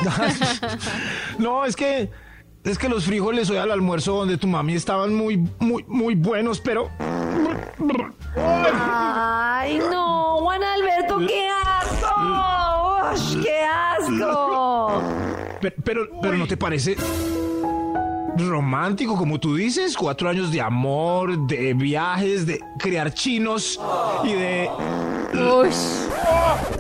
[1.39, 2.11] No, es que
[2.65, 6.61] es que los frijoles hoy al almuerzo donde tu mami estaban muy muy muy buenos,
[6.61, 6.91] pero
[8.37, 11.80] Ay, no, Juan Alberto, qué asco.
[13.13, 15.03] Ush, qué asco.
[15.61, 16.97] pero pero, pero no te parece
[18.37, 23.79] romántico como tú dices, cuatro años de amor, de viajes, de criar chinos
[24.25, 24.71] y de
[25.33, 25.71] Uy.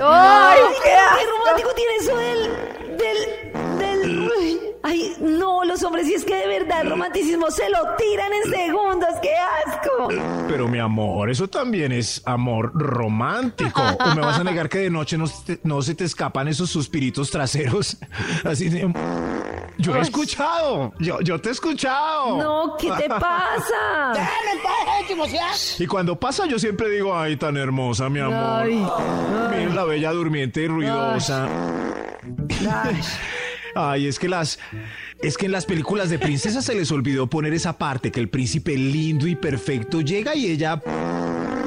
[0.02, 0.96] Ay, qué,
[1.30, 4.69] romántico tiene eso del, del, del, uy.
[4.82, 8.50] Ay, no, los hombres, si es que de verdad el romanticismo se lo tiran en
[8.50, 9.30] segundos, qué
[9.66, 10.08] asco.
[10.48, 13.82] Pero mi amor, eso también es amor romántico.
[13.82, 16.48] ¿O me vas a negar que de noche no, se te- no se te escapan
[16.48, 17.98] esos suspiritos traseros?
[18.44, 18.90] Así de...
[19.78, 20.92] Yo he escuchado.
[20.98, 22.36] Yo, yo te he escuchado.
[22.36, 24.12] No, ¿qué te pasa?
[25.78, 28.62] Y cuando pasa, yo siempre digo, ay, tan hermosa, mi amor.
[28.62, 28.86] Ay,
[29.50, 31.48] Miren la bella durmiente y ruidosa.
[32.84, 33.00] Ay,
[33.96, 34.58] es que las.
[35.22, 38.28] Es que en las películas de princesas se les olvidó poner esa parte que el
[38.28, 40.82] príncipe lindo y perfecto llega y ella.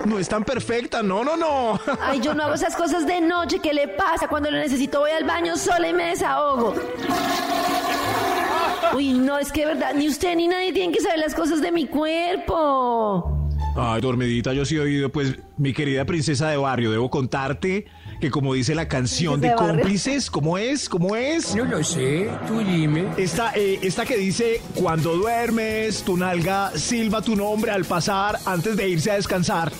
[0.05, 1.79] No es tan perfecta, no, no, no.
[2.01, 3.59] Ay, yo no hago esas cosas de noche.
[3.59, 4.27] ¿Qué le pasa?
[4.27, 6.75] Cuando lo necesito voy al baño sola y me desahogo.
[8.95, 11.61] Uy, no, es que de verdad, ni usted ni nadie tienen que saber las cosas
[11.61, 13.49] de mi cuerpo.
[13.75, 17.87] Ay, dormidita, yo sí he oído, pues, mi querida princesa de barrio, debo contarte
[18.23, 20.87] que como dice la canción de cómplices, ¿cómo es?
[20.87, 21.53] ¿Cómo es?
[21.57, 23.05] No lo sé, tú dime.
[23.17, 28.77] Esta, eh, esta que dice, cuando duermes, tu nalga silba tu nombre al pasar antes
[28.77, 29.73] de irse a descansar.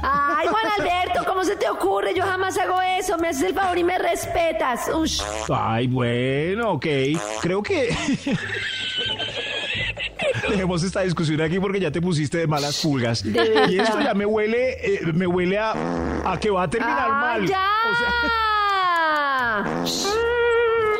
[0.00, 2.14] Ay, Juan Alberto, ¿cómo se te ocurre?
[2.14, 3.18] Yo jamás hago eso.
[3.18, 4.88] Me haces el favor y me respetas.
[4.94, 5.20] Ush.
[5.54, 6.86] Ay, bueno, ok.
[7.42, 7.94] Creo que...
[10.50, 13.22] Dejemos esta discusión aquí porque ya te pusiste de malas pulgas.
[13.22, 15.74] De y esto ya me huele, eh, me huele a,
[16.24, 17.46] a que va a terminar ¡Ah, mal.
[17.46, 17.66] ya!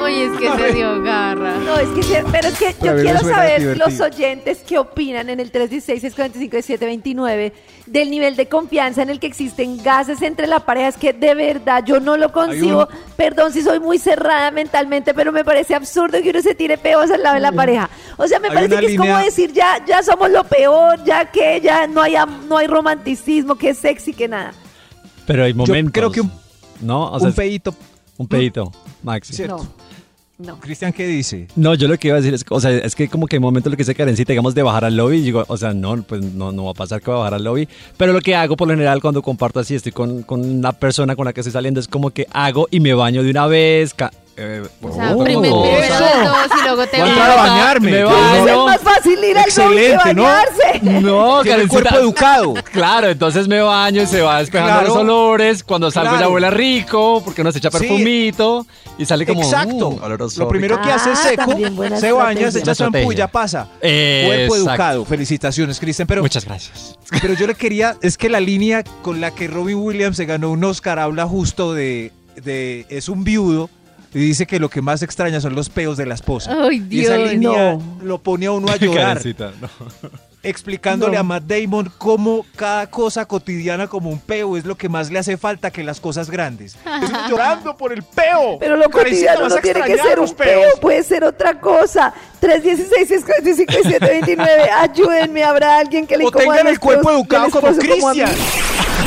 [0.01, 1.55] Oye, es que se dio garra.
[1.59, 3.61] No, es que, sí, pero es que Pero a yo mí me quiero suena saber
[3.61, 3.89] divertido.
[3.89, 7.53] los oyentes qué opinan en el 316-645-1729
[7.87, 10.89] del nivel de confianza en el que existen gases entre la pareja.
[10.89, 12.89] Es que de verdad yo no lo concibo.
[13.17, 17.11] Perdón si soy muy cerrada mentalmente, pero me parece absurdo que uno se tire peos
[17.11, 17.89] al lado de la pareja.
[18.17, 20.45] O sea, me Hay parece una que es como línea- decir ya, ya somos lo
[20.45, 24.53] peor, ya que ya no hay, am- no hay romanticismo, que sexy, que nada.
[25.27, 25.93] Pero hay momentos.
[25.93, 26.33] creo que un-
[26.81, 27.75] No, o sea, un feíto.
[28.19, 29.35] un pedito, Maxi.
[29.35, 29.57] Cierto.
[29.59, 29.86] No,
[30.39, 30.61] no.
[30.61, 31.49] Cristian, ¿qué dice?
[31.57, 33.41] No, yo lo que iba a decir es, o sea, es que como que hay
[33.41, 36.03] momentos lo que dice Karencita, digamos, de bajar al lobby, y digo, o sea, no,
[36.03, 38.35] pues no, no va a pasar que va a bajar al lobby, pero lo que
[38.35, 41.41] hago por lo general cuando comparto así, estoy con, con una persona con la que
[41.41, 44.93] estoy saliendo, es como que hago y me baño de una vez, ca- eh, O
[44.93, 45.95] sea, oh, primero, eso.
[46.25, 47.11] dos y luego te vas.
[47.19, 47.91] a bañarme.
[47.91, 48.47] Me baño.
[48.49, 50.23] Es más fácil ir al Excelente, ¿no?
[50.25, 50.81] bañarse.
[50.83, 52.55] No, Tiene el cuerpo educado.
[52.73, 54.89] Claro, entonces me baño y se va despejando Claro.
[54.89, 55.65] los olores.
[55.65, 56.27] Cuando salgo Claro.
[56.27, 57.79] ya huele rico, porque uno se echa Sí.
[57.79, 58.67] perfumito
[58.99, 59.43] y sale como.
[59.43, 59.91] Exacto.
[59.93, 62.73] "Mm, oloroso, Lo primero que Ah, hace es seco, también buena se baña, se echa
[62.73, 63.13] Estrategia.
[63.15, 63.69] ya pasa.
[63.81, 64.27] Exacto.
[64.27, 65.05] Cuerpo educado.
[65.05, 66.07] Felicitaciones, Cristian.
[66.07, 66.99] Pero, Muchas gracias.
[67.23, 70.51] pero yo le quería, es que la línea con la que Robin Williams se ganó
[70.51, 73.71] un Oscar habla justo de, de es un viudo
[74.17, 76.51] y dice que lo que más extraña son los peos de la esposa.
[76.69, 77.31] Ay, y esa Dios.
[77.33, 77.99] línea no.
[78.03, 79.69] lo pone a uno a llorar, Karencita, no.
[80.43, 81.21] explicándole No.
[81.21, 85.19] a Matt Damon cómo cada cosa cotidiana como un peo es lo que más le
[85.19, 86.77] hace falta que las cosas grandes.
[86.77, 88.59] Estoy llorando por el peo.
[88.59, 90.81] Pero lo Karencita, cotidiano no tiene que ser un los peo, peos.
[90.81, 92.15] puede ser otra cosa.
[92.41, 97.69] 316-645-729, ayúdenme, habrá alguien que le O tengan el cuerpo peos educado como.
[97.77, 98.31] Cristian.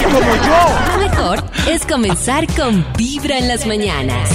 [0.03, 0.93] Como yo.
[0.93, 4.29] Lo mejor es comenzar con Vibra en las mañanas.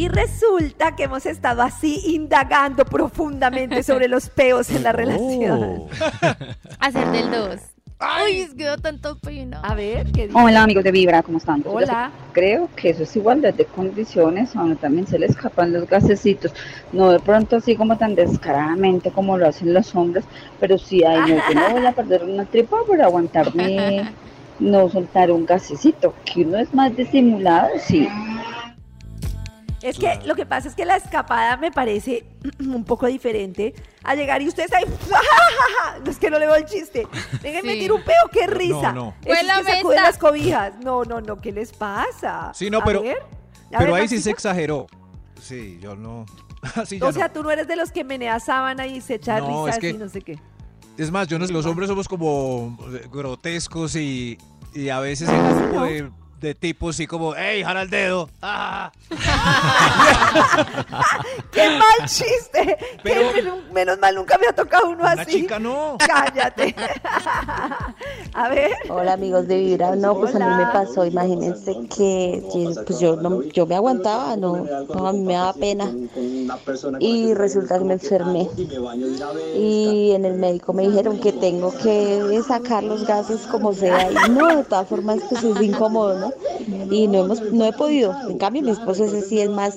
[0.00, 5.88] Y resulta que hemos estado así indagando profundamente sobre los peos en la relación.
[6.78, 7.60] Hacer del 2.
[7.98, 9.60] Ay, es que da tanto pena.
[9.60, 10.38] A ver, ¿qué dice?
[10.42, 11.62] Hola amigos de Vibra, ¿cómo están?
[11.66, 12.10] Hola.
[12.32, 16.54] Creo que eso es igualdad de condiciones, uno también se le escapan los gasecitos,
[16.94, 20.24] no de pronto así como tan descaradamente como lo hacen los hombres,
[20.58, 24.10] pero sí, ay, no, yo no voy a perder una tripa por aguantarme,
[24.60, 28.08] no soltar un gasecito, que uno es más disimulado, sí.
[29.82, 32.24] Es que lo que pasa es que la escapada me parece
[32.60, 34.84] un poco diferente a llegar y ustedes ahí.
[36.04, 37.06] No es que no le veo el chiste.
[37.42, 37.78] Déjenme Sí.
[37.80, 38.92] tirar un peo, qué risa.
[38.92, 39.14] no.
[39.24, 40.72] Esos Fue la que sacuden las cobijas.
[40.84, 42.52] No, no, no, ¿qué les pasa?
[42.54, 43.18] Sí, no, A pero- ver,
[43.72, 44.86] a Pero ver, ahí sí se exageró.
[45.40, 46.26] Sí, yo no.
[47.02, 47.32] O sea, no.
[47.32, 49.90] tú no eres de los que menea sábana y se echa No, risas es que-
[49.90, 50.38] y no sé qué.
[50.98, 54.36] Es más, yo no sé, los hombres somos como eh, grotescos y,
[54.74, 55.84] y a veces grupo no.
[55.86, 56.10] de,
[56.40, 58.30] de tipos así como, ¡Ey, jala el dedo!
[58.40, 58.90] ¡Ah!
[61.52, 62.78] ¡Qué mal chiste!
[63.02, 65.32] Pero- menos, menos mal nunca me ha tocado uno Una así.
[65.42, 65.98] chica no.
[66.06, 66.74] Cállate.
[68.34, 68.72] a ver.
[68.88, 73.16] Hola amigos de Vibra, no, pues a mí me pasó, imagínense que que, pues yo
[73.16, 75.90] no, yo me aguantaba, no, no, a mí me daba pena
[77.00, 78.48] y resulta que me enfermé
[79.56, 84.30] y en el médico me dijeron que tengo que sacar los gases como sea y
[84.30, 86.29] no, de todas formas pues es incómodo, ¿no?
[86.90, 89.76] Y no hemos, no he podido, en cambio mi esposo ese sí es más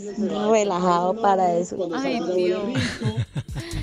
[0.49, 1.77] relajado para eso.
[1.95, 2.61] Ay, Dios.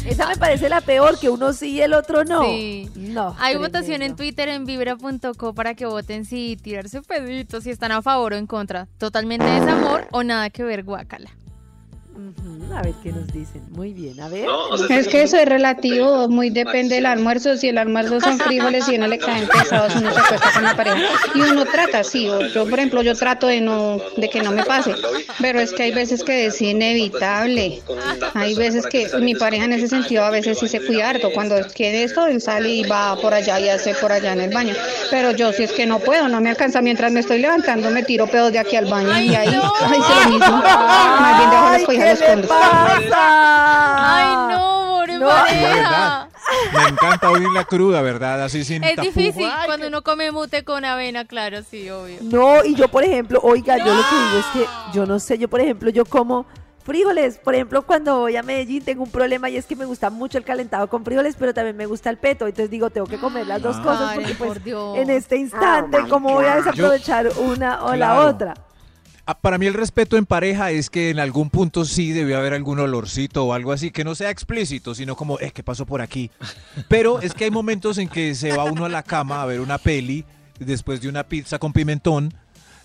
[0.07, 2.45] Esa me parece la peor, que uno sí y el otro no.
[2.45, 2.89] Sí.
[2.97, 3.35] No.
[3.39, 3.61] Hay tremendo.
[3.61, 8.33] votación en Twitter en vibra.co para que voten si tirarse peditos, si están a favor
[8.33, 8.89] o en contra.
[8.99, 11.31] Totalmente desamor o nada que ver, guacala.
[12.75, 13.63] A ver qué nos dicen.
[13.71, 14.47] Muy bien, a ver.
[14.91, 17.57] Es que eso es relativo, muy depende del almuerzo.
[17.57, 20.77] Si el almuerzo son frijoles y uno le caen pesados, uno se acuesta con la
[20.77, 20.99] pareja.
[21.35, 22.29] Y uno trata, sí.
[22.55, 24.95] Yo, por ejemplo, yo trato de no, de que no me pase.
[25.41, 27.83] Pero es que hay veces que es inevitable.
[28.35, 31.31] Hay veces que mi pareja en ese sentido a veces sí se cuida harto.
[31.35, 34.55] Cuando quiere esto, él sale y va por allá y hace por allá en el
[34.55, 34.75] baño.
[35.11, 36.81] Pero yo si es que no puedo, no me alcanza.
[36.81, 40.31] Mientras me estoy levantando, me tiro pedos de aquí al baño y ahí hice lo
[40.31, 40.57] mismo.
[40.57, 41.83] Más bien dejo las
[42.19, 42.51] condos.
[43.13, 45.29] Ay, no, pobre No.
[45.29, 45.75] Pareja.
[45.75, 46.29] verdad,
[46.73, 48.43] me encanta oír la cruda, ¿verdad?
[48.43, 52.19] Así sin Es difícil cuando uno come mute con avena, claro, sí, obvio.
[52.23, 55.39] No, y yo, por ejemplo, oiga, yo lo que digo es que yo no sé,
[55.39, 56.47] yo, por ejemplo, yo como
[56.83, 57.39] frijoles.
[57.39, 60.39] Por ejemplo, cuando voy a Medellín tengo un problema y es que me gusta mucho
[60.39, 62.47] el calentado con frijoles, pero también me gusta el peto.
[62.47, 64.99] Entonces digo, tengo que comer las dos cosas Karen, porque pues por Dios.
[64.99, 68.55] en este instante, ¿cómo voy a desaprovechar una o la otra?
[69.31, 72.53] Ah, Para mí el respeto en pareja es que en algún punto sí debe haber
[72.53, 76.03] algún olorcito o algo así, que no sea explícito, sino como, eh, ¿qué pasó por
[76.03, 76.33] aquí?
[76.89, 79.61] Pero es que hay momentos en que se va uno a la cama a ver
[79.61, 80.25] una peli
[80.59, 82.35] después de una pizza con pimentón.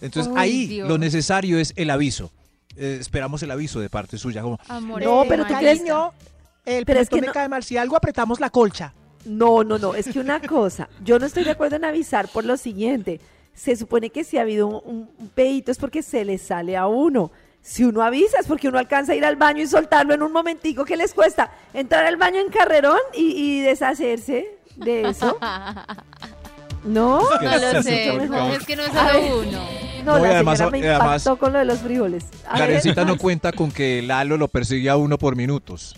[0.01, 0.87] Entonces Uy, ahí Dios.
[0.87, 2.31] lo necesario es el aviso.
[2.77, 4.43] Eh, esperamos el aviso de parte suya.
[4.43, 4.59] Como,
[4.99, 5.81] No, pero tú crees
[6.63, 7.63] El Pero es que me no- cae mal.
[7.63, 8.93] Si algo apretamos la colcha.
[9.25, 12.45] No, no, no, es que una cosa, yo no estoy de acuerdo en avisar por
[12.45, 13.19] lo siguiente.
[13.55, 17.31] Se supone que si ha habido un, un, es porque se le sale a uno.
[17.61, 20.31] Si uno avisa es porque uno alcanza a ir al baño y soltarlo en un
[20.31, 25.39] momentico que les cuesta entrar al baño en carrerón y, y deshacerse de eso.
[26.83, 27.21] ¿No?
[27.41, 28.07] No lo sé,
[28.55, 29.65] es que no es solo uno.
[30.03, 32.25] No, la además- señora me y además- impactó con lo de los frijoles.
[32.47, 35.95] A ver, Karencita no cuenta con que Lalo lo persigue a uno por minutos.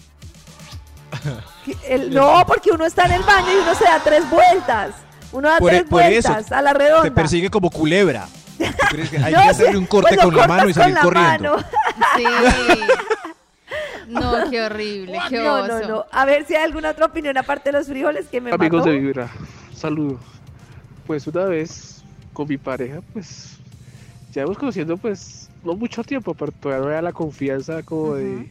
[1.89, 4.91] el- no, porque uno está en el baño y uno se da tres vueltas.
[5.37, 7.03] Uno da Por, tres por eso, vueltas a la redonda.
[7.03, 8.27] te persigue como culebra.
[8.57, 10.97] ¿Tú crees que hay No, que hacerle un corte pues con la mano y salir
[10.97, 11.55] con la corriendo?
[11.57, 11.67] mano.
[12.17, 12.23] Sí.
[14.07, 15.67] No, qué horrible, qué No, oso.
[15.81, 16.05] no, no.
[16.11, 18.89] A ver si hay alguna otra opinión aparte de los frijoles que me Amigos mató.
[18.91, 19.29] de Vibra,
[19.75, 20.17] saludo.
[21.05, 23.57] Pues una vez con mi pareja, pues
[24.31, 28.49] ya hemos conociendo pues no mucho tiempo, pero todavía no era la confianza como de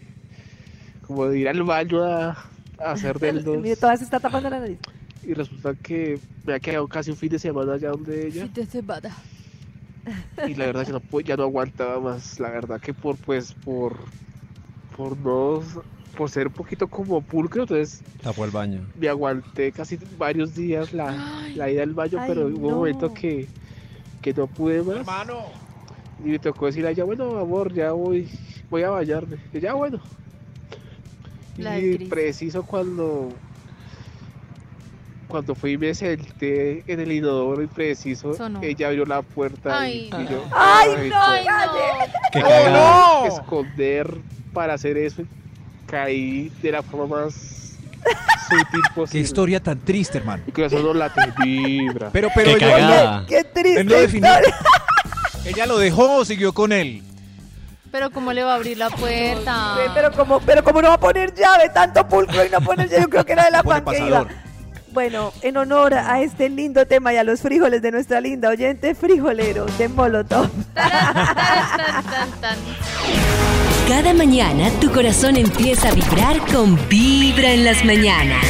[1.06, 2.30] como de ir al baño a,
[2.78, 3.56] a hacer del dos.
[3.56, 4.78] Mire, todas se está tapando la nariz.
[5.26, 8.44] Y resulta que me ha quedado casi un fin de semana allá donde ella.
[8.44, 9.16] Fin de semana.
[10.46, 12.38] Y la verdad ya no, ya no aguantaba más.
[12.38, 13.96] La verdad que por pues por
[14.96, 15.62] por no
[16.16, 18.86] por ser un poquito como pulcro, entonces Tapó el baño.
[18.98, 21.14] me aguanté casi varios días la,
[21.54, 22.76] la ida al baño, Ay, pero hubo un no.
[22.76, 23.48] momento que,
[24.22, 25.06] que no pude más.
[26.24, 28.28] Y me tocó decirle a ella, bueno, amor, ya voy,
[28.70, 29.36] voy a bañarme.
[29.52, 30.00] Y ya, bueno.
[31.58, 33.30] La del y preciso cuando
[35.28, 38.60] cuando fui y me senté en el inodoro y preciso, Sonó.
[38.62, 41.20] ella abrió la puerta Ay, y, y yo, ¡Ay, no!
[41.20, 41.46] Ay!
[42.32, 43.22] Qué cagada.
[43.22, 44.14] que esconder
[44.52, 45.22] para hacer eso.
[45.22, 45.26] y
[45.86, 47.34] Caí de la forma más
[48.48, 49.20] sutil Qué posible.
[49.24, 50.42] historia tan triste, hermano.
[50.46, 52.10] Mi corazón no late, vibra.
[52.12, 53.26] Pero, pero Qué ella, cagada.
[53.26, 54.30] ¡Qué triste él lo definió.
[55.44, 57.02] ella lo dejó o siguió con él.
[57.92, 59.76] Pero ¿cómo le va a abrir la puerta?
[59.94, 63.02] Pero como, pero como no va a poner llave, tanto pulcro y no poner llave,
[63.02, 64.26] yo creo que era de la pan que iba.
[64.96, 68.94] Bueno, en honor a este lindo tema y a los frijoles de nuestra linda oyente
[68.94, 70.48] frijolero de Molotov.
[73.88, 78.42] Cada mañana tu corazón empieza a vibrar con Vibra en las mañanas.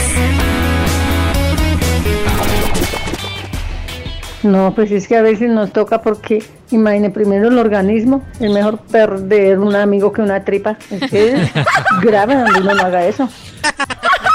[4.45, 8.79] No, pues es que a veces nos toca porque, imagine, primero el organismo, es mejor
[8.79, 10.79] perder un amigo que una tripa.
[10.93, 11.51] Es que es
[12.03, 13.29] grave donde uno no haga eso.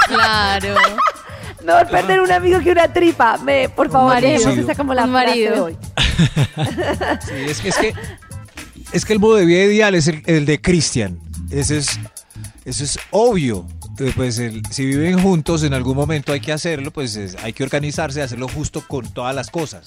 [0.08, 0.74] Claro.
[1.64, 3.38] Mejor perder un amigo que una tripa.
[3.38, 4.50] Me, por favor, marido.
[4.50, 5.54] esa como la frase marido.
[5.54, 5.76] de hoy.
[7.26, 7.94] Sí, es que, es que,
[8.92, 11.18] es que el modo de vida ideal es el, el de Cristian.
[11.50, 11.98] Ese es,
[12.64, 13.66] eso es obvio.
[14.16, 17.62] Pues el- si viven juntos, en algún momento hay que hacerlo, pues es- hay que
[17.62, 19.86] organizarse, hacerlo justo con todas las cosas.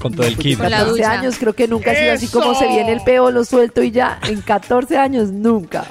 [0.00, 0.58] Con todo el kit.
[0.58, 1.10] Con la 14 ducha.
[1.12, 3.90] años creo que nunca ha sido así como se viene el peo, lo suelto y
[3.92, 4.18] ya.
[4.28, 5.86] En 14 años nunca.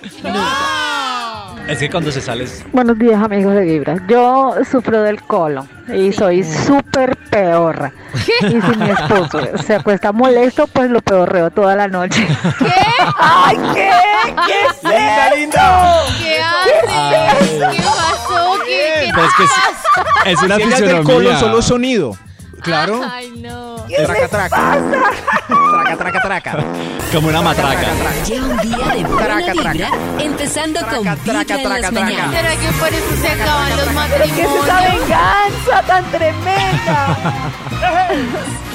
[1.67, 3.97] Es que cuando se sale es- Buenos días, amigos de Vibra.
[4.07, 7.91] Yo sufro del colon y soy súper peorra.
[8.41, 12.27] Y si mi esposo se acuesta molesto, pues lo peorreo toda la noche.
[13.17, 13.89] ¡Ay, qué!
[14.45, 16.01] ¿Qué es Linda, linda.
[16.19, 17.49] ¿Qué haces?
[17.71, 18.53] ¿Qué pasó?
[18.65, 20.29] ¿Qué, qué Pues que es, pasa?
[20.29, 21.13] es una es del fisionomía.
[21.15, 22.17] colon, solo sonido.
[22.61, 23.01] Claro.
[23.11, 23.75] Ay, no.
[24.05, 24.77] Traca, traca.
[25.85, 26.65] Traca, traca, traca.
[27.13, 27.87] Como una matraca.
[28.25, 32.31] Lleva un día de buena vibra, empezando con Vibra en las mañanas.
[32.31, 34.99] ¿Será que por eso se acaban los ¿Pero qué es esa matrimonios?
[34.99, 37.17] venganza tan tremenda?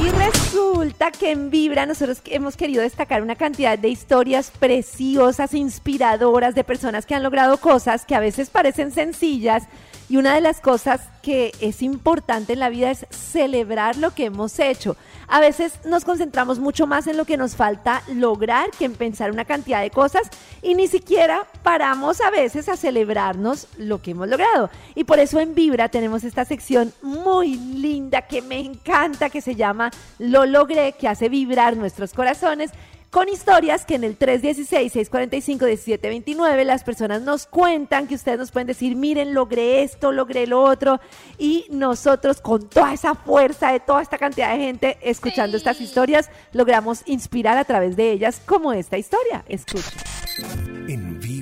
[0.00, 6.54] Y resulta que en Vibra nosotros hemos querido destacar una cantidad de historias preciosas, inspiradoras
[6.54, 9.64] de personas que han logrado cosas que a veces parecen sencillas.
[10.08, 14.24] Y una de las cosas que es importante en la vida es celebrar lo que
[14.26, 14.96] hemos hecho.
[15.26, 19.30] A veces nos concentramos mucho más en lo que nos falta lograr que en pensar
[19.30, 20.22] una cantidad de cosas
[20.62, 24.70] y ni siquiera paramos a veces a celebrarnos lo que hemos logrado.
[24.94, 29.54] Y por eso en Vibra tenemos esta sección muy linda que me encanta, que se
[29.54, 32.70] llama Lo logré, que hace vibrar nuestros corazones
[33.10, 38.96] con historias que en el 316-645-1729 las personas nos cuentan, que ustedes nos pueden decir,
[38.96, 41.00] miren, logré esto, logré lo otro,
[41.38, 46.30] y nosotros con toda esa fuerza de toda esta cantidad de gente escuchando estas historias,
[46.52, 49.44] logramos inspirar a través de ellas como esta historia.
[49.48, 49.92] Escuchen.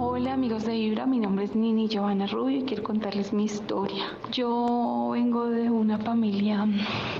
[0.00, 4.04] Hola amigos de Vibra, mi nombre es Nini Giovanna Rubio y quiero contarles mi historia.
[4.30, 6.68] Yo vengo de una familia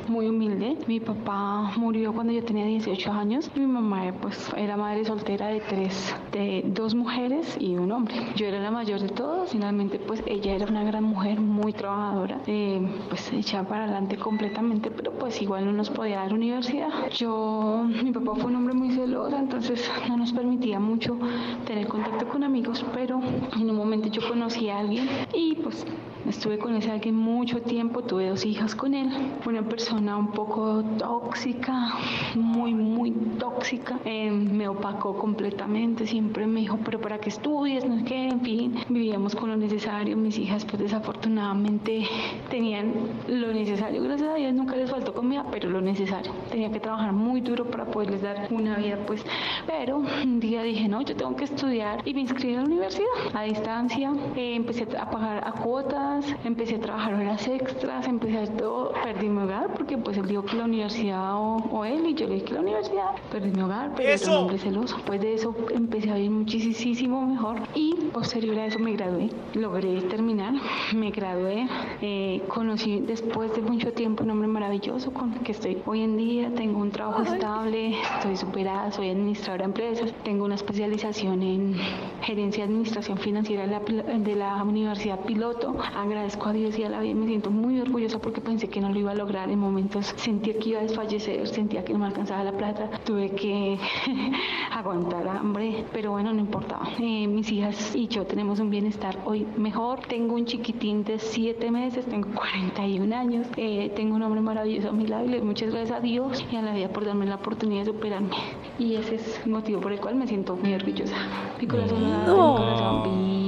[0.06, 0.76] muy humilde.
[0.86, 5.58] Mi papá murió cuando yo tenía 18 años mi mamá pues era madre soltera de
[5.58, 8.14] tres, de dos mujeres y un hombre.
[8.36, 12.40] Yo era la mayor de todos, finalmente pues ella era una gran mujer muy trabajadora,
[12.46, 17.10] eh, pues echada para adelante completamente, pero pues igual no nos podía dar universidad.
[17.10, 21.18] Yo, mi papá fue un hombre muy celoso, entonces no nos permitía mucho
[21.66, 23.20] tener contacto con amigos, pero
[23.56, 25.84] en un momento yo conocí a alguien y pues
[26.28, 29.08] estuve con ese alguien mucho tiempo, tuve dos hijas con él,
[29.46, 31.92] una persona un poco tóxica,
[32.34, 37.96] muy, muy tóxica, eh, me opacó completamente, siempre me dijo, pero para que estudies, no
[37.96, 42.06] es que, en fin, vivíamos con lo necesario, mis hijas pues desafortunadamente
[42.50, 42.92] tenían
[43.28, 47.12] lo necesario, gracias a Dios nunca les faltó comida, pero lo necesario, tenía que trabajar
[47.12, 49.24] muy duro para poderles dar una vida pues,
[49.66, 53.06] pero un día dije, no, yo tengo que estudiar y me inscribí a la universidad
[53.34, 58.56] a distancia, empecé a pagar a cuotas, empecé a trabajar horas extras, empecé a hacer
[58.56, 62.14] todo, perdí mi hogar porque pues él dijo que la universidad o, o él y
[62.14, 64.96] yo le dije que la universidad, perdí mi hogar, pero era un hombre celoso.
[65.06, 70.00] Pues de eso empecé a ir muchísimo mejor y posterior a eso me gradué, logré
[70.02, 70.54] terminar,
[70.94, 71.66] me gradué,
[72.00, 76.16] eh, conocí después de mucho tiempo un hombre maravilloso con el que estoy hoy en
[76.16, 81.74] día, tengo un trabajo estable, estoy superada, soy administradora de empresas, tengo una especialización en
[82.22, 85.76] gerencia administración financiera de la, de la Universidad Piloto,
[86.08, 88.90] agradezco a Dios y a la vida, me siento muy orgullosa porque pensé que no
[88.90, 90.14] lo iba a lograr, en momentos.
[90.16, 93.78] Sentía que iba a desfallecer, sentía que no me alcanzaba la plata, tuve que
[94.72, 96.88] aguantar hambre, pero bueno, no importaba.
[96.98, 101.70] Eh, mis hijas y yo tenemos un bienestar hoy mejor, tengo un chiquitín de 7
[101.70, 105.70] meses, tengo 41 años, eh, tengo un hombre maravilloso a mi lado y le muchas
[105.70, 108.30] gracias a Dios y a la vida por darme la oportunidad de superarme.
[108.78, 111.16] Y ese es el motivo por el cual me siento muy orgullosa.
[111.60, 113.47] Mi corazón, mi corazón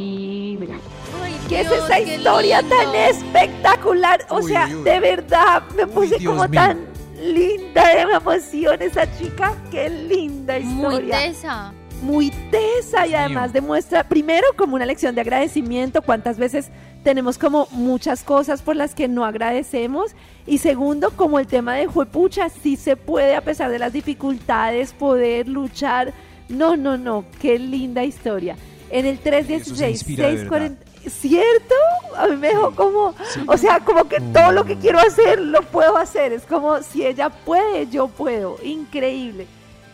[1.49, 4.25] ¿Qué es esa historia tan espectacular?
[4.29, 6.61] O sea, de verdad, me puse Dios como mío.
[6.61, 6.87] tan
[7.21, 9.55] linda de emoción esa chica.
[9.71, 11.19] Qué linda Muy historia.
[11.19, 11.73] tesa.
[12.03, 16.71] Muy tesa y además demuestra, primero, como una lección de agradecimiento, cuántas veces
[17.05, 20.15] tenemos como muchas cosas por las que no agradecemos.
[20.47, 24.95] Y segundo, como el tema de juepucha, sí se puede, a pesar de las dificultades,
[24.95, 26.15] poder luchar.
[26.49, 28.57] No, no, no, qué linda historia.
[28.91, 30.91] En el 316, inspira de 640.
[31.09, 31.75] ¿Cierto?
[32.17, 33.15] A mí me dejó como,
[33.47, 36.35] o sea, como que todo lo que quiero hacer lo puedo hacer.
[36.35, 38.59] Es como si ella puede, yo puedo.
[38.63, 39.47] Increíble.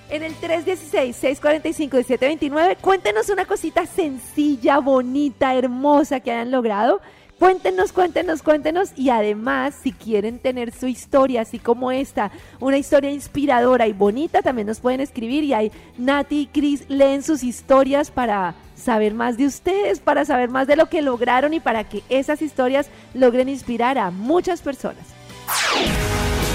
[0.08, 7.02] En el 316-645-1729, cuéntenos una cosita sencilla, bonita, hermosa que hayan logrado.
[7.38, 8.92] Cuéntenos, cuéntenos, cuéntenos.
[8.96, 12.30] Y además, si quieren tener su historia, así como esta,
[12.60, 15.44] una historia inspiradora y bonita, también nos pueden escribir.
[15.44, 18.54] Y ahí Nati y Cris leen sus historias para
[18.86, 22.40] saber más de ustedes, para saber más de lo que lograron y para que esas
[22.40, 25.04] historias logren inspirar a muchas personas.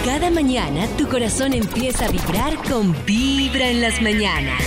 [0.05, 4.63] Cada mañana tu corazón empieza a vibrar con Vibra en las mañanas.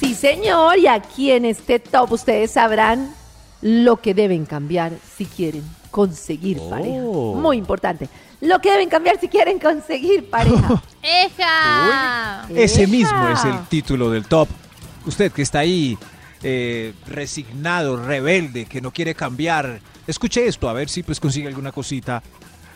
[0.00, 3.14] Sí, señor, y aquí en este top ustedes sabrán
[3.60, 7.02] lo que deben cambiar si quieren conseguir pareja.
[7.02, 8.08] Muy importante.
[8.40, 10.82] Lo que deben cambiar si quieren conseguir pareja.
[11.02, 12.46] ¡Eja!
[12.54, 14.48] Ese mismo es el título del top.
[15.06, 15.96] Usted que está ahí
[16.42, 21.72] eh, resignado, rebelde, que no quiere cambiar, escuche esto, a ver si pues consigue alguna
[21.72, 22.22] cosita.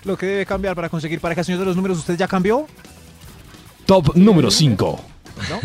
[0.05, 2.67] Lo que debe cambiar para conseguir pareja, señor de los números, ¿usted ya cambió?
[3.85, 5.01] Top número 5.
[5.51, 5.61] ¿No?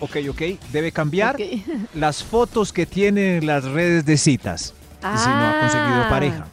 [0.00, 0.42] Ok, ok.
[0.72, 1.36] Debe cambiar
[1.94, 4.72] las fotos que tiene en las redes de citas.
[5.14, 6.08] Y si no ha conseguido Ah.
[6.08, 6.46] pareja.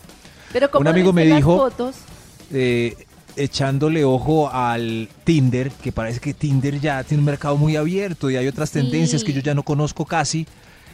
[0.51, 1.95] Pero como Un amigo me dijo- fotos,
[2.51, 2.95] eh,
[3.35, 8.35] echándole ojo al Tinder, que parece que Tinder ya tiene un mercado muy abierto y
[8.37, 8.79] hay otras Sí.
[8.79, 10.45] tendencias que yo ya no conozco casi.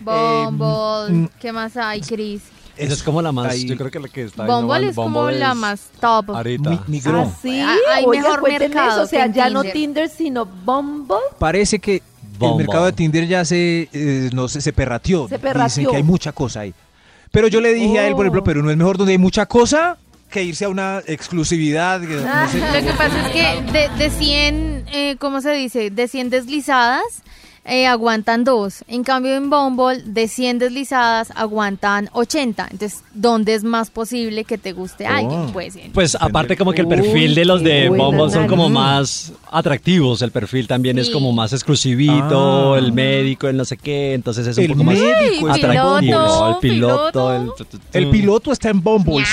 [0.01, 2.41] Bumble, mm, ¿qué más hay, Chris?
[2.77, 4.89] Esa es como la más, ahí- yo creo que la que está Bumble innovando.
[4.89, 6.29] es como Bumble la es más top.
[6.31, 6.69] Ahorita.
[6.87, 7.01] Mi-.
[7.05, 7.59] ¿Ah, sí?
[7.59, 10.09] Ah, hay mejor mercado eso, O sea, ya no Tinder.
[10.09, 11.17] Sino Bumble.
[11.37, 12.01] Parece que
[12.39, 15.27] el mercado de Tinder ya se, eh, no sé, se perrateó.
[15.27, 15.89] Se Dicen perrateó.
[15.91, 16.73] que hay mucha cosa ahí.
[17.31, 18.45] Pero yo le dije a él, por ejemplo, Oh.
[18.45, 19.97] pero no es mejor donde hay mucha cosa
[20.29, 21.99] que irse a una exclusividad.
[22.01, 22.59] no sé.
[22.59, 25.89] Lo que pasa es que de, de 100, eh, ¿cómo se dice?
[25.89, 27.03] De 100 deslizadas,
[27.65, 28.83] eh, aguantan dos.
[28.87, 32.67] En cambio, en Bumble, de 100 deslizadas, aguantan 80.
[32.71, 35.09] Entonces, ¿dónde es más posible que te guste Oh.
[35.11, 35.51] alguien?
[35.53, 38.69] Pues, en- Pues aparte como que el Uy, perfil de los de Bumble son como
[38.69, 42.77] más atractivos, el perfil también es como más exclusivito, Ah.
[42.79, 46.49] el médico, el no sé qué, entonces es un El poco más médico atractivo, piloto,
[46.49, 47.33] el piloto, piloto.
[47.93, 49.23] el, El piloto está en Bumble.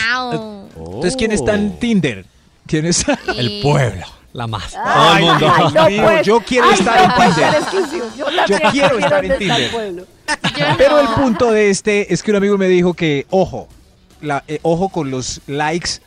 [0.77, 2.25] Entonces, ¿quién está en Tinder?
[2.67, 3.19] ¿Quién está?
[3.39, 4.05] el pueblo,
[4.37, 4.73] la más.
[4.73, 5.47] Todo Ay, el mundo.
[5.57, 6.27] Dios no, pues.
[6.27, 7.63] yo quiero Ay, estar no en Tinder.
[8.49, 10.05] Yo, quiero estar en Tinder.
[10.79, 13.69] Pero el punto de este es que un amigo me dijo que, ojo,
[14.21, 16.01] la, eh, ojo con los likes,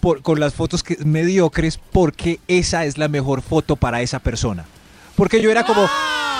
[0.00, 4.64] por- con las fotos que, mediocres, porque esa es la mejor foto para esa persona.
[5.16, 5.88] Porque yo era como,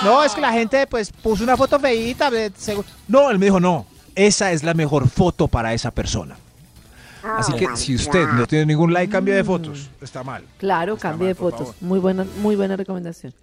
[0.03, 2.29] No, es que la gente pues puso una foto feíta.
[3.07, 3.85] no, él me dijo, no,
[4.15, 6.35] esa es la mejor foto para esa persona.
[7.23, 9.89] Así que si usted no tiene ningún like, cambia de fotos.
[10.01, 10.43] Está mal.
[10.57, 11.67] Claro, Está cambio de por fotos.
[11.67, 11.81] favor.
[11.81, 13.33] Muy buena, muy buena recomendación.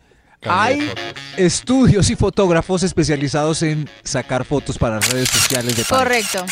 [0.43, 0.91] Hay
[1.37, 5.97] estudios y fotógrafos especializados en sacar fotos para redes sociales de pareja.
[6.05, 6.47] Correcto.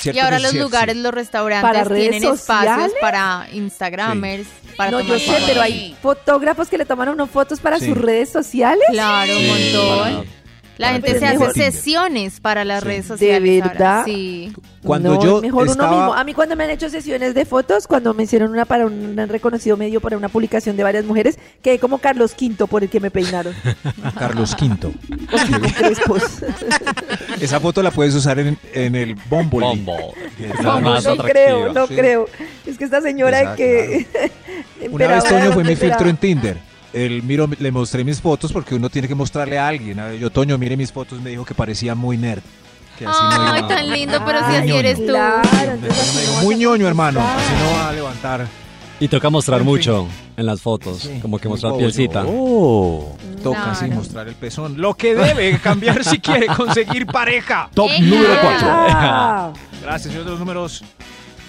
[0.00, 0.58] ¿Cierto Y ahora que los sí?
[0.58, 2.40] lugares, los restaurantes ¿Para redes tienen espacios
[2.74, 2.92] sociales?
[3.00, 5.42] para Instagramers, para No, yo tomar sé, fotos.
[5.46, 7.86] pero hay fotógrafos que le toman a uno fotos para Sí.
[7.86, 8.82] sus redes sociales.
[8.90, 10.26] Claro, un Sí, montón.
[10.78, 12.86] La para gente se hace mejor sesiones para las Sí.
[12.88, 13.62] redes ¿De sociales.
[13.62, 13.72] ahora.
[13.72, 14.04] verdad?
[14.06, 14.52] Sí.
[14.82, 16.14] Cuando No, yo mejor uno mismo.
[16.14, 19.16] A mí cuando me han hecho sesiones de fotos, cuando me hicieron una para un
[19.28, 22.98] reconocido medio para una publicación de varias mujeres, quedé como Carlos V por el que
[23.00, 23.54] me peinaron.
[24.18, 24.92] Carlos V.
[27.40, 29.74] Esa foto la puedes usar en, en el la la
[30.62, 31.94] No, más no creo, no sí.
[31.94, 32.26] creo.
[32.66, 34.06] Es que esta señora Exacto, que...
[34.90, 36.71] Una vez Toño fue mi filtro en Tinder.
[36.92, 39.98] Él miro, le mostré mis fotos porque uno tiene que mostrarle a alguien.
[39.98, 42.42] A ver, yo, Toño, mire mis fotos, me dijo que parecía muy nerd.
[42.98, 45.06] Que así no Ay, tan lindo, pero si Ay, así eres tú.
[45.06, 47.20] Claro, entonces Me dijo, muy ñoño, hermano.
[47.20, 48.46] Así no va a levantar.
[49.00, 49.72] Y toca mostrar En fin.
[49.74, 52.24] mucho en las fotos, Sí, como que mostrar pielcita.
[52.26, 54.00] Oh, toca así Claro.
[54.00, 54.80] mostrar el pezón.
[54.80, 57.70] Lo que debe cambiar si quiere conseguir pareja.
[57.74, 58.68] Top número 4.
[58.70, 60.84] Ah, Gracias, señor de los números.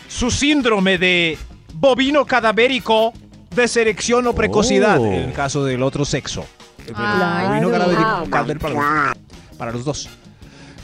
[0.08, 1.38] Su síndrome de
[1.74, 3.14] bovino cadavérico
[3.56, 5.06] de selección o precocidad, Oh.
[5.06, 6.46] en el caso del otro sexo.
[6.88, 7.72] El claro.
[7.72, 10.10] cadavérico cadavérico para los, para los dos.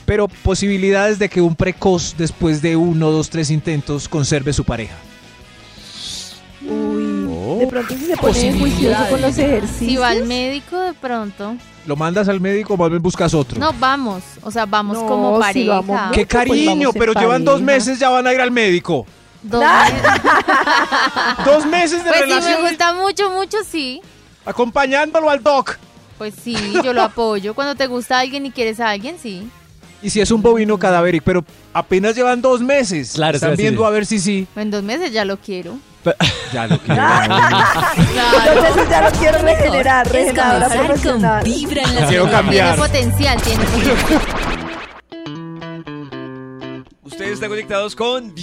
[0.06, 4.96] Pero posibilidades de que un precoz, después de uno, dos, tres intentos, conserve su pareja.
[6.68, 9.78] uy, de pronto si se pone juicioso con los ejercicios.
[9.90, 11.54] Si va al médico de pronto.
[11.86, 13.58] Lo mandas al médico, más bien buscas otro.
[13.58, 14.22] No, vamos.
[14.42, 15.80] O sea, vamos No, como si pareja.
[15.80, 16.90] vamos ¡Qué pues cariño!
[16.92, 19.06] pero llevan dos meses, ya van a ir al médico.
[19.42, 20.02] Dos meses.
[21.44, 24.00] Dos meses de Pues si relación me gusta mucho, mucho, sí.
[24.44, 25.78] acompañándolo al doc.
[26.18, 27.54] Pues sí, yo lo apoyo.
[27.54, 29.48] Cuando te gusta alguien y quieres a alguien, sí.
[30.02, 33.12] Y si es un bovino cadavérico, pero apenas llevan dos meses.
[33.14, 34.46] Claro, Están viendo a ver si sí.
[34.56, 35.78] En dos meses ya lo quiero.
[36.52, 37.00] Ya lo quiero.
[38.54, 41.44] Entonces ya lo quiero regenerar, Es regeneradora comenzar con.
[41.44, 42.74] Vibra en las Quiero cambiar.
[42.74, 44.20] Tiene potencial, tiene potencial.
[47.02, 48.34] Ustedes están conectados con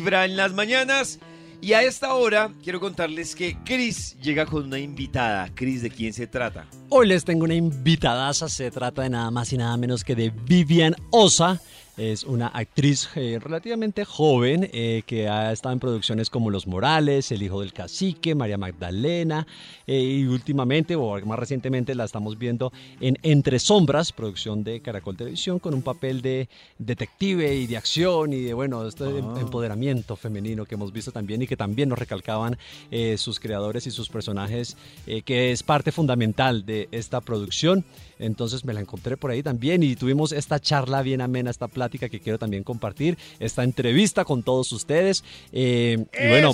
[0.00, 1.18] Vibra en las mañanas.
[1.60, 5.50] Y a esta hora quiero contarles que Chris llega con una invitada.
[5.54, 6.66] Chris, ¿de quién se trata?
[6.88, 10.30] Hoy les tengo una invitadaza, se trata de nada más y nada menos que de
[10.30, 11.60] Vivian Osa.
[11.96, 17.30] Es una actriz eh, relativamente joven eh, que ha estado en producciones como Los Morales,
[17.32, 19.46] El Hijo del Cacique, María Magdalena
[19.86, 25.16] eh, y últimamente, o más recientemente, la estamos viendo en Entre Sombras, producción de Caracol
[25.16, 30.64] Televisión, con un papel de detective y de acción y de, bueno, este empoderamiento femenino
[30.64, 32.56] que hemos visto también y que también nos recalcaban
[33.16, 34.76] sus creadores y sus personajes,
[35.24, 37.84] que es parte fundamental de esta producción.
[38.20, 42.08] Entonces me la encontré por ahí también y tuvimos esta charla bien amena, esta plática
[42.08, 45.24] que quiero también compartir, esta entrevista con todos ustedes.
[45.52, 46.52] Eh, y bueno,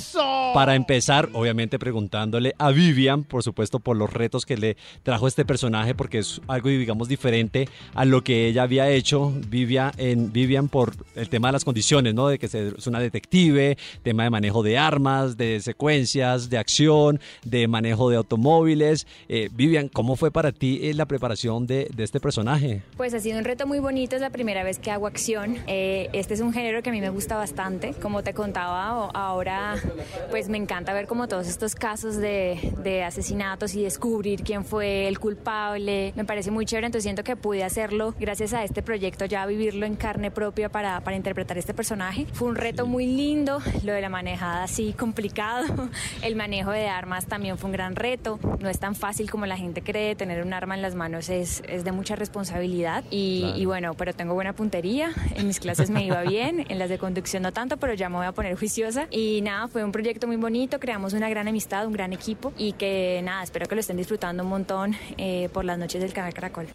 [0.55, 5.45] para empezar, obviamente preguntándole a Vivian, por supuesto, por los retos que le trajo este
[5.45, 10.69] personaje, porque es algo, digamos, diferente a lo que ella había hecho, Vivian, en Vivian,
[10.69, 12.29] por el tema de las condiciones, ¿no?
[12.29, 17.69] De que es una detective, tema de manejo de armas, de secuencias, de acción, de
[17.69, 19.07] manejo de automóviles.
[19.29, 22.83] Eh, Vivian, ¿cómo fue para ti eh, la preparación de, de este personaje?
[22.97, 25.59] Pues ha sido un reto muy bonito, es la primera vez que hago acción.
[25.67, 27.95] Eh, este es un género que a mí me gusta bastante.
[28.03, 29.77] Como te contaba, ahora
[30.31, 35.09] pues me encanta ver como todos estos casos de, de asesinatos y descubrir quién fue
[35.09, 36.13] el culpable.
[36.17, 39.87] Me parece muy chévere, entonces siento que pude hacerlo gracias a este proyecto, ya vivirlo
[39.87, 42.27] en carne propia para, para interpretar este personaje.
[42.33, 45.89] Fue un reto muy lindo, lo de la manejada sí complicado.
[46.23, 48.39] El manejo de armas también fue un gran reto.
[48.61, 51.46] No es tan fácil como la gente cree, tener un arma en las manos es,
[51.69, 53.05] es de mucha responsabilidad.
[53.11, 53.59] Y, Claro.
[53.59, 55.11] y bueno, pero tengo buena puntería.
[55.35, 58.17] En mis clases me iba bien, en las de conducción no tanto, pero ya me
[58.17, 59.07] voy a poner juiciosa.
[59.11, 62.73] Y nada, fue un proyecto muy bonito, creamos una gran amistad, un gran equipo y
[62.73, 66.33] que nada, espero que lo estén disfrutando un montón eh, por las noches del canal
[66.35, 66.67] Caracol.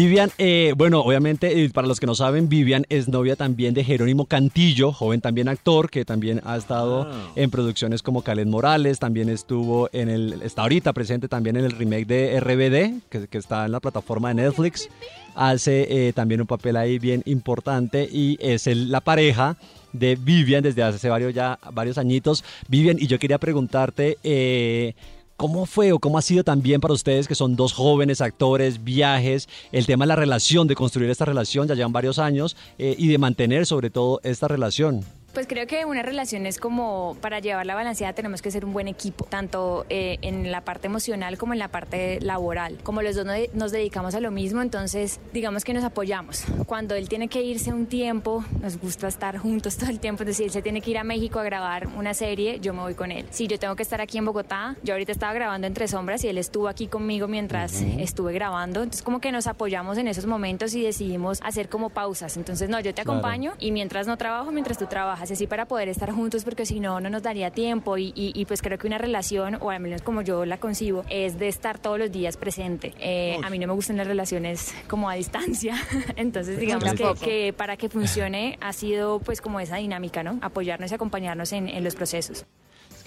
[0.00, 4.26] Vivian, eh, bueno, obviamente, para los que no saben, Vivian es novia también de Jerónimo
[4.26, 9.88] Cantillo, joven también actor, que también ha estado en producciones como Caled Morales, también estuvo
[9.92, 13.72] en el, está ahorita presente también en el remake de RBD, que, que está en
[13.72, 14.88] la plataforma de Netflix.
[15.34, 19.56] Hace eh, también un papel ahí bien importante y es el- la pareja
[19.92, 22.44] de Vivian desde hace varios, ya, varios añitos.
[22.68, 24.16] Vivian, y yo quería preguntarte...
[24.22, 24.94] eh,
[25.38, 29.48] ¿Cómo fue o cómo ha sido también para ustedes que son dos jóvenes actores, viajes,
[29.70, 33.06] el tema de la relación, de construir esta relación, ya llevan varios años, eh, y
[33.06, 35.04] de mantener sobre todo esta relación?
[35.34, 38.88] Pues creo que una relación es como para llevarla balanceada tenemos que ser un buen
[38.88, 42.78] equipo, tanto eh, en la parte emocional como en la parte laboral.
[42.82, 46.44] Como los dos no- nos dedicamos a lo mismo, entonces digamos que nos apoyamos.
[46.66, 50.22] Cuando él tiene que irse un tiempo, nos gusta estar juntos todo el tiempo.
[50.24, 52.80] Es decir, él se tiene que ir a México a grabar una serie, yo me
[52.80, 53.26] voy con él.
[53.30, 56.28] Si yo tengo que estar aquí en Bogotá, yo ahorita estaba grabando Entre Sombras y
[56.28, 58.82] él estuvo aquí conmigo mientras estuve grabando.
[58.82, 62.36] Entonces como que nos apoyamos en esos momentos y decidimos hacer como pausas.
[62.38, 63.12] Entonces no, yo te Claro.
[63.20, 66.80] acompaño y mientras no trabajo, mientras tú trabajas, así para poder estar juntos, porque si
[66.80, 69.80] no, no nos daría tiempo y, y- y, pues creo que una relación, o al
[69.80, 72.94] menos como yo la concibo, es de estar todos los días presente.
[73.00, 75.74] Eh, a mí no me gustan las relaciones como a distancia,
[76.16, 76.84] entonces digamos
[77.24, 80.38] que, para que funcione ha sido pues como esa dinámica, ¿no?
[80.42, 82.44] Apoyarnos y acompañarnos en, en los procesos.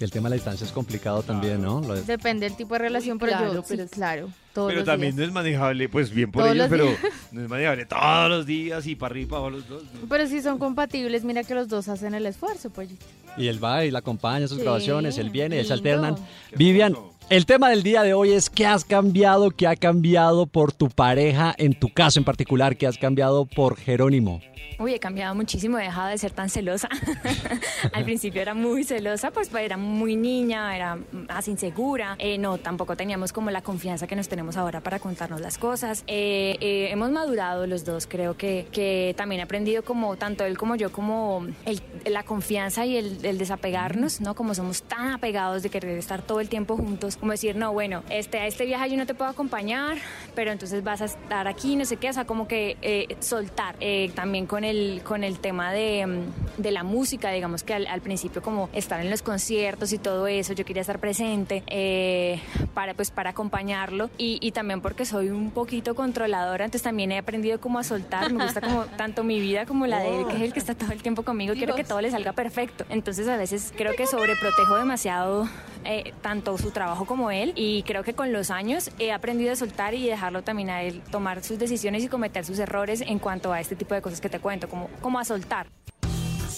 [0.02, 1.80] Que el tema de la distancia es complicado también, ¿no?
[1.80, 4.84] Lo Depende del tipo de relación, pero claro, yo, pero sí, claro, todos Pero los
[4.86, 5.18] también días.
[5.20, 6.98] no es manejable, pues bien por Todos ellos, los pero días.
[7.30, 9.82] no es manejable todos los días y para arriba y para abajo los dos.
[10.08, 12.88] Pero si son compatibles, mira que los dos hacen el esfuerzo, pues.
[13.36, 15.88] Y él va y la acompaña en sus Sí, grabaciones, él viene, él se lindo.
[15.90, 16.16] alternan.
[16.56, 16.96] Vivian,
[17.30, 20.88] el tema del día de hoy es qué has cambiado, qué ha cambiado por tu
[20.88, 24.40] pareja, en tu caso en particular, qué has cambiado por Jerónimo.
[24.78, 26.88] Uy, he cambiado muchísimo, he dejado de ser tan celosa.
[27.92, 32.16] Al principio era muy celosa, pues pues, era muy niña, era más insegura.
[32.18, 36.02] Eh, no, tampoco teníamos como la confianza que nos tenemos ahora para contarnos las cosas.
[36.08, 40.58] Eh, eh, hemos madurado los dos, creo que, que también he aprendido como tanto él
[40.58, 41.46] como yo, como
[42.04, 44.34] la confianza y el desapegarnos, ¿no?
[44.34, 48.02] Como somos tan apegados de querer estar todo el tiempo juntos, como decir, no, bueno,
[48.10, 49.96] este, a este viaje yo no te puedo acompañar,
[50.34, 53.76] pero entonces vas a estar aquí, no sé qué, o sea, como que eh, soltar.
[53.80, 57.86] Eh, también con el, con el tema de, mm, de la música, digamos que al,
[57.86, 62.40] al principio como estar en los conciertos y todo eso, yo quería estar presente eh,
[62.74, 67.18] para, pues, para acompañarlo y, y también porque soy un poquito controladora, entonces también he
[67.18, 70.36] aprendido como a soltar, me gusta como tanto mi vida como la de él, que
[70.36, 72.84] es el que está todo el tiempo conmigo, quiero que todo le salga perfecto.
[72.88, 75.48] Entonces a veces creo que sobreprotejo demasiado
[76.20, 79.94] tanto su trabajo como él y creo que con los años he aprendido a soltar
[79.94, 83.60] y dejarlo también a él tomar sus decisiones y cometer sus errores en cuanto a
[83.60, 85.66] este tipo de cosas que te cuento, como, como a soltar.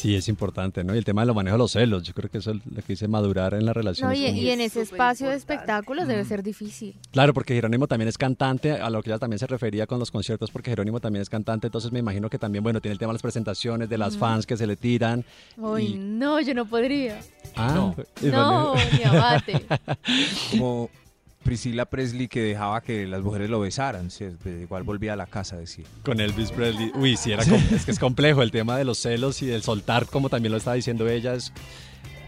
[0.04, 0.94] Sí, es importante, ¿no?
[0.94, 2.82] Y el tema de lo manejo de los celos, yo creo que eso es lo
[2.82, 4.10] que dice madurar en la relación.
[4.10, 6.94] No, y, y en ese espacio de espectáculos debe ser difícil.
[7.10, 10.10] Claro, porque Jerónimo también es cantante, a lo que ella también se refería con los
[10.10, 13.12] conciertos, porque Jerónimo también es cantante, entonces me imagino que también, bueno, tiene el tema
[13.12, 14.20] de las presentaciones, de las Ujú.
[14.20, 15.24] fans que se le tiran.
[15.56, 17.18] Uy, y- no, yo no podría.
[17.56, 18.74] Ah, No, bueno.
[18.98, 19.64] ni abate.
[20.50, 20.90] Como
[21.44, 24.08] Priscila Presley que dejaba que las mujeres lo besaran,
[24.62, 25.84] igual volvía a la casa, decía.
[26.02, 26.90] Con Elvis Presley.
[26.94, 30.06] Uy, sí, era es que es complejo el tema de los celos y del soltar,
[30.06, 31.52] como también lo estaba diciendo ella, es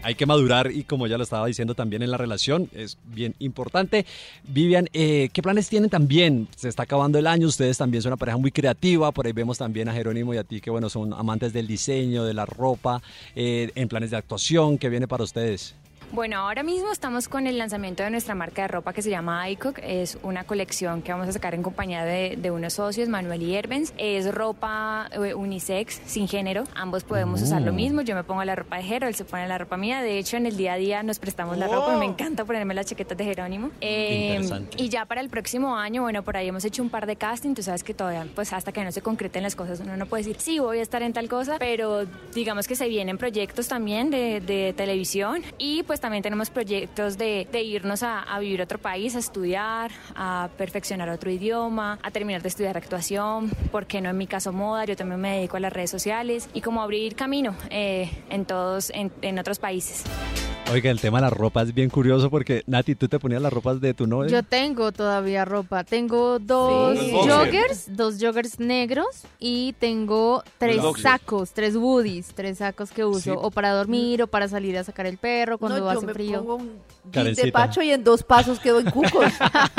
[0.03, 3.35] hay que madurar y como ya lo estaba diciendo también en la relación, es bien
[3.39, 4.05] importante.
[4.47, 6.47] Vivian, eh, ¿qué planes tienen también?
[6.55, 9.57] Se está acabando el año, ustedes también son una pareja muy creativa, por ahí vemos
[9.57, 13.01] también a Jerónimo y a ti que bueno, son amantes del diseño, de la ropa,
[13.35, 15.75] eh, en planes de actuación, ¿qué viene para ustedes?
[16.11, 19.47] Bueno, ahora mismo estamos con el lanzamiento de nuestra marca de ropa que se llama
[19.49, 19.79] iCook.
[19.83, 23.53] Es una colección que vamos a sacar en compañía de, de unos socios, Manuel y
[23.55, 23.93] Hervens.
[23.97, 26.63] Es ropa eh, unisex, sin género.
[26.75, 27.75] Ambos podemos usar lo Oh.
[27.75, 28.01] mismo.
[28.01, 30.01] Yo me pongo la ropa de Jero, él se pone la ropa mía.
[30.01, 31.97] De hecho, en el día a día nos prestamos la ropa.
[31.97, 33.69] Me encanta ponerme las chaquetas de Jerónimo.
[33.81, 34.39] Eh,
[34.77, 37.53] y ya para el próximo año, bueno, por ahí hemos hecho un par de casting.
[37.53, 40.23] Tú sabes que todavía, pues hasta que no se concreten las cosas, uno no puede
[40.23, 44.09] decir, sí, voy a estar en tal cosa, pero digamos que se vienen proyectos también
[44.09, 48.63] de, de televisión y pues también tenemos proyectos de, de irnos a, a vivir a
[48.65, 54.01] otro país, a estudiar, a perfeccionar otro idioma, a terminar de estudiar actuación, ¿por qué
[54.01, 54.85] no en mi caso moda?
[54.85, 58.89] Yo también me dedico a las redes sociales y como abrir camino eh, en todos,
[58.91, 60.03] en, en otros países.
[60.69, 63.53] Oiga, el tema de la ropa es bien curioso porque, Nati, ¿tú te ponías las
[63.53, 64.29] ropas de tu novio?
[64.29, 65.85] Yo tengo todavía ropa.
[65.85, 67.11] Tengo dos Sí.
[67.13, 73.29] joggers, dos joggers negros y tengo tres sacos, tres woodies, tres sacos que uso Sí.
[73.33, 76.13] o para dormir o para salir a sacar el perro cuando No, yo hace me
[76.13, 76.39] frío.
[76.39, 76.81] pongo un
[77.11, 79.31] de pacho y en dos pasos quedo en cucos.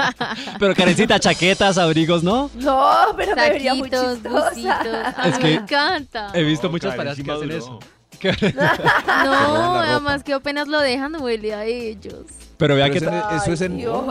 [0.58, 2.50] Pero Karencita, chaquetas, abrigos, ¿no?
[2.54, 4.80] no, pero me vería muy chistosa.
[5.26, 6.30] Es que me encanta.
[6.34, 7.78] He visto No, muchas parejas que hacen eso.
[9.06, 12.24] No, además que apenas lo dejan huele a ellos.
[12.58, 12.98] Pero vea que...
[12.98, 14.04] Eso, es, en, Dios.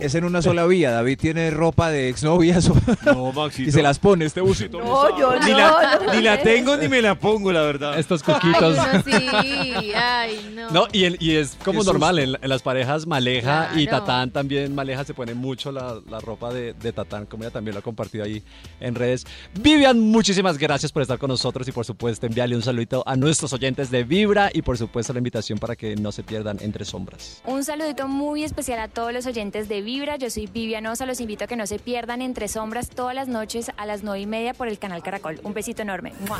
[0.00, 0.90] es en una sola vía.
[0.90, 2.70] David tiene ropa de exnovias
[3.04, 3.68] No, Maxito.
[3.68, 4.78] y se las pone este busito.
[4.80, 5.46] No, yo no.
[5.46, 7.98] Ni la, no, ni la tengo ni me la pongo, la verdad.
[7.98, 8.76] Estos Ay, coquitos.
[8.76, 10.70] no, sí, ay, no.
[10.70, 13.86] No, y, el- y es como normal, en, en las parejas Maleja y.
[13.86, 17.74] Tatán también, Maleja se pone mucho la, la ropa de, de Tatán, como ella también
[17.74, 18.42] lo ha compartido ahí
[18.80, 19.26] en redes.
[19.60, 23.52] Vivian, muchísimas gracias por estar con nosotros y por supuesto enviarle un saludito a nuestros
[23.52, 27.42] oyentes de Vibra y por supuesto la invitación para que no se pierdan Entre Sombras.
[27.44, 30.16] Un saludito muy especial a todos los oyentes de Vibra.
[30.16, 31.06] Yo soy Vivian Osa.
[31.06, 34.20] Los invito a que no se pierdan Entre Sombras todas las noches a las 9
[34.20, 35.40] y media por el canal Caracol.
[35.42, 36.12] Un besito enorme.
[36.28, 36.38] ¡Mua!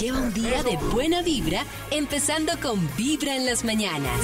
[0.00, 4.20] Lleva un día de buena vibra, empezando con Vibra en las mañanas.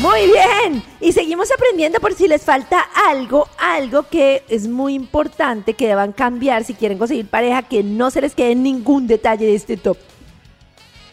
[0.00, 0.82] Muy bien.
[1.00, 6.12] Y seguimos aprendiendo por si les falta algo, algo que es muy importante que deban
[6.12, 9.96] cambiar si quieren conseguir pareja, que no se les quede ningún detalle de este top.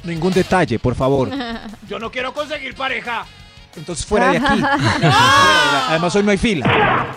[0.04, 1.30] Ningún detalle, por favor.
[1.90, 3.26] Yo no quiero conseguir pareja.
[3.76, 4.62] Entonces fuera de aquí.
[5.90, 7.08] Además hoy no hay fila.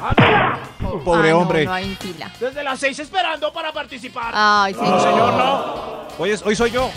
[1.05, 1.65] Pobre Ah, no, hombre.
[1.65, 2.31] No, hay fila.
[2.41, 4.33] Desde las seis esperando para participar.
[4.35, 5.35] Ay, No, señor.
[5.35, 5.75] no.
[6.19, 6.91] Hoy, es- hoy soy yo.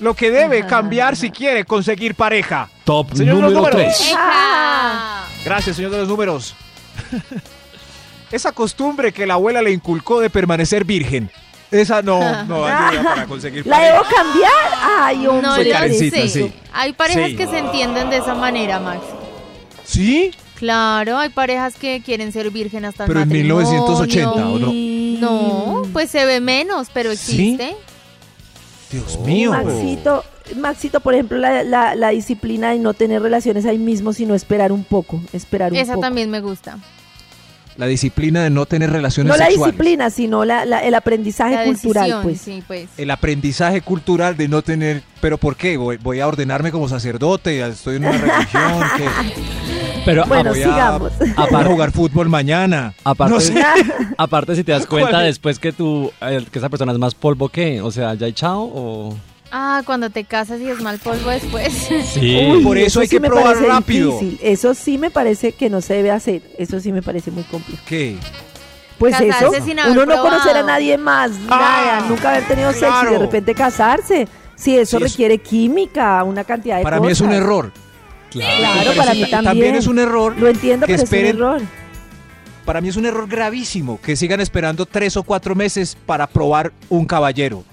[0.00, 2.68] Lo que debe cambiar si quiere conseguir pareja.
[2.84, 3.80] Top Señor número números.
[3.80, 4.00] 3.
[4.10, 5.24] Eja.
[5.42, 6.54] Gracias, señor de los números.
[8.30, 11.30] Esa costumbre que la abuela le inculcó de permanecer virgen.
[11.70, 13.92] Esa no, no ayuda para conseguir ¿La pareja.
[13.94, 14.52] debo cambiar?
[15.00, 15.42] Ay, hombre.
[15.46, 16.52] No Soy le sí.
[16.72, 17.36] Hay parejas Sí.
[17.36, 19.00] que se entienden de esa manera, Max.
[19.84, 20.30] ¿Sí?
[20.56, 23.68] Claro, hay parejas que quieren ser virgen hasta el Pero en matrimonio.
[23.70, 24.72] 1980, ¿o no?
[25.20, 27.54] No, pues se ve menos, pero ¿Sí?
[27.54, 27.76] existe.
[28.90, 29.50] Dios mío.
[29.52, 30.24] Maxito,
[30.56, 34.70] Maxito, por ejemplo, la, la- la disciplina de no tener relaciones ahí mismo, sino esperar
[34.72, 36.02] un poco, esperar un Esa poco.
[36.02, 36.78] también me gusta.
[37.76, 39.74] La disciplina de no tener relaciones No la sexuales.
[39.74, 42.40] disciplina, sino la, la- el aprendizaje La cultural, decisión, pues.
[42.40, 42.88] sí, pues.
[42.96, 45.02] El aprendizaje cultural de no tener.
[45.20, 45.76] ¿Pero por qué?
[45.76, 47.66] ¿Voy, voy a ordenarme como sacerdote?
[47.66, 48.82] ¿Estoy en una religión?
[48.96, 49.04] ¿Qué?
[50.04, 51.12] Pero Bueno, voy a- sigamos.
[51.18, 52.94] ¿Voy a jugar fútbol mañana?
[53.04, 53.54] Aparte, No sé.
[54.18, 57.48] aparte si te das cuenta después que tú, eh, que esa persona es más polvo
[57.48, 59.16] que, o sea, ya echado o...
[59.52, 61.72] Ah, cuando te casas y es mal polvo después.
[62.12, 62.46] Sí.
[62.50, 64.12] Uy, Por eso hay sí que me probar parece rápido.
[64.18, 64.38] difícil.
[64.42, 66.42] Eso sí me parece que no se debe hacer.
[66.58, 67.82] Eso sí me parece muy complejo.
[67.86, 68.16] ¿Qué?
[68.98, 72.72] Pues Casarse eso, sin haber uno no conocer a nadie más, nada, nunca haber tenido
[72.72, 73.18] sexo y de claro.
[73.20, 74.26] repente casarse.
[74.54, 77.06] Sí, eso Sí, es- requiere química, una cantidad de Para cosas.
[77.06, 77.72] mí es un error.
[78.30, 79.74] Claro, para mí Karencita, también.
[79.74, 80.34] es un error.
[80.38, 81.62] Lo entiendo, que pero esperen- es un error.
[82.64, 86.72] Para mí es un error gravísimo que sigan esperando tres o cuatro meses para probar
[86.88, 87.64] un caballero.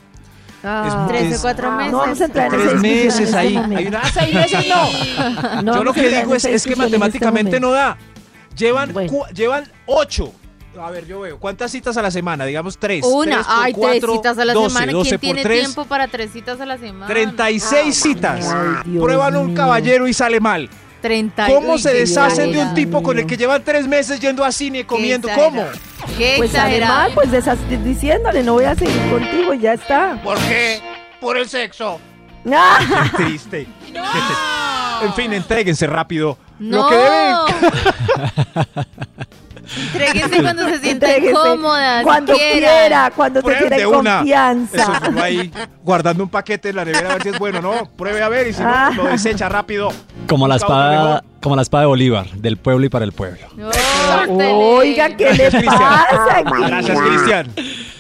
[0.64, 1.06] Ah.
[1.10, 1.92] Tres es- o cuatro Ah, meses.
[1.92, 3.58] No vamos a entrar en Tres meses en este ahí.
[3.76, 5.62] Hay una- Ah, seis meses no.
[5.64, 7.68] No Yo lo que digo es, es que este matemáticamente momento.
[7.68, 7.98] no da.
[8.58, 9.12] Llevan, Bueno.
[9.12, 10.32] cu- llevan ocho.
[10.80, 11.38] A ver, yo veo.
[11.40, 12.46] ¿Cuántas citas a la semana?
[12.46, 13.04] Digamos tres.
[13.06, 14.92] Una, Tres ay, cuatro, tres citas a la 12, semana.
[14.92, 17.08] 12 ¿Quién por tiene tres, tiempo para tres citas a la semana?
[17.08, 18.48] 36 citas.
[18.52, 19.56] Ay, Prueban un mío.
[19.56, 20.70] caballero y sale mal.
[21.02, 24.44] 30 ¿Cómo uy, se deshacen de un tipo con el que llevan tres meses yendo
[24.46, 25.28] a cine y comiendo?
[25.36, 25.64] ¿Cómo?
[26.18, 26.94] Qué Pues exagerado.
[26.94, 27.32] mal, pues
[27.84, 30.20] diciéndole, no voy a seguir contigo y ya está.
[30.24, 30.82] ¿Por qué?
[31.20, 32.00] Por el sexo.
[32.52, 32.80] Ah,
[33.16, 33.68] Qué triste.
[35.02, 36.38] En fin, entréguense rápido.
[36.60, 36.84] No.
[36.84, 38.86] Lo que deben.
[39.64, 41.32] Entréguense cuando se sienta Entréguese.
[41.32, 42.04] incómoda.
[42.04, 44.18] Cuando quiera, cuando se sienta en una.
[44.18, 44.78] confianza.
[45.04, 45.52] Eso, ahí
[45.84, 47.86] guardando un paquete en la nevera a ver si es bueno, ¿no?
[47.96, 48.92] Pruebe a ver y si no, Ah.
[48.96, 49.92] lo desecha rápido.
[50.28, 53.46] Como la espada, como la espada de Bolívar, del pueblo y para el pueblo.
[54.30, 55.80] Oiga, ¿qué le Gracias, Cristian.
[55.80, 56.38] pasa?
[56.38, 56.64] aquí?
[56.68, 57.48] Gracias, Cristian.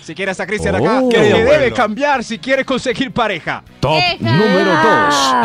[0.03, 0.99] Si quiere está Cristian acá.
[1.01, 1.09] Oh.
[1.09, 1.76] ¿Qué Qué debe bueno.
[1.76, 3.64] cambiar si quiere conseguir pareja?
[3.80, 4.32] Top Deja.
[4.36, 4.72] número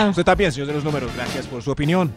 [0.01, 0.11] 2.
[0.11, 1.11] Usted también, señor de los números.
[1.17, 2.13] Gracias por su opinión.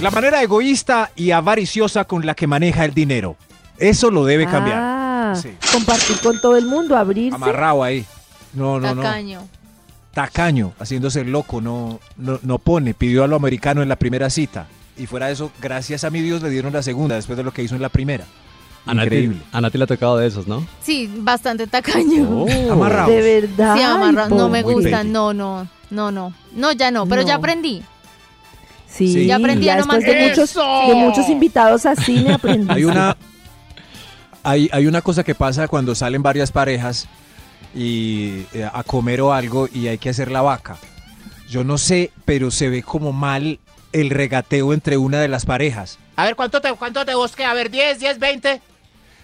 [0.00, 3.36] La manera egoísta y avariciosa con la que maneja el dinero.
[3.78, 4.78] Eso lo debe cambiar.
[4.80, 5.50] Ah, Sí.
[5.72, 7.34] Compartir con todo el mundo, abrirse.
[7.36, 8.04] Amarrado ahí.
[8.52, 9.02] No, no, no.
[9.02, 9.42] Tacaño.
[10.12, 12.94] Tacaño, haciéndose loco, no, no, no pone.
[12.94, 14.66] Pidió a lo americano en la primera cita.
[14.96, 17.52] Y fuera de eso, gracias a mi Dios le dieron la segunda después de lo
[17.52, 18.24] que hizo en la primera.
[18.90, 19.40] Increíble.
[19.52, 20.66] a Nati le ha tocado de esos, ¿no?
[20.82, 22.28] Sí, bastante tacaño.
[22.28, 22.48] Oh.
[22.72, 23.10] Amarrados.
[23.14, 23.76] De verdad.
[23.76, 26.32] Sí, amarra- no me gusta, no, no, no, no.
[26.56, 27.82] No, ya no, pero ya aprendí.
[28.92, 29.26] Sí, Sí.
[29.26, 32.72] Ya aprendí a no después de muchos, de muchos invitados a cine aprendí.
[32.72, 33.16] Hay una,
[34.42, 37.08] hay, hay una cosa que pasa cuando salen varias parejas
[37.74, 40.76] y eh, a comer o algo y hay que hacer la vaca.
[41.48, 43.58] Yo no sé, pero se ve como mal
[43.92, 45.98] el regateo entre una de las parejas.
[46.16, 47.44] A ver, ¿cuánto te, cuánto te busqué?
[47.44, 48.60] A ver, 10, 10, 20.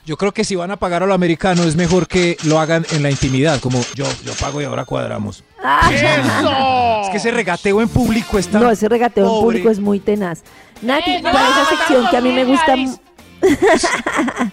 [0.05, 2.87] Yo creo que si van a pagar a lo americano es mejor que lo hagan
[2.93, 5.43] en la intimidad, como yo, yo pago y ahora cuadramos.
[5.91, 7.03] ¡Eso!
[7.03, 8.59] Es que ese regateo en público está...
[8.59, 10.43] No, ese regateo en público es muy tenaz.
[10.83, 12.75] Nati, para esa sección que a mí me gusta...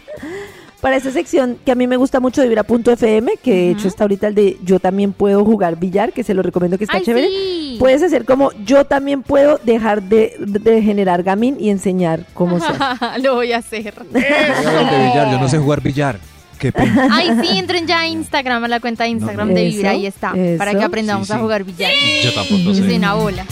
[0.82, 4.04] Para esa sección que a mí me gusta mucho de Vibra.fm, que de hecho está
[4.04, 7.04] ahorita el de Yo también puedo jugar billar, que se lo recomiendo que está Ay,
[7.04, 7.28] chévere.
[7.30, 7.78] sí.
[7.80, 12.66] Puedes hacer como Yo también puedo dejar de, de generar gamín y enseñar cómo se
[12.66, 13.20] hace.
[13.20, 13.94] Lo voy a hacer.
[14.12, 16.20] Yo no sé jugar billar.
[16.64, 17.10] Qué pena.
[17.12, 20.34] Ay, sí, entren ya a Instagram, a la cuenta de Instagram de Vibra, ahí está,
[20.58, 21.92] para que aprendamos Sí, a jugar billar.
[22.24, 22.96] Yo tampoco Es sé.
[22.96, 23.46] una bola.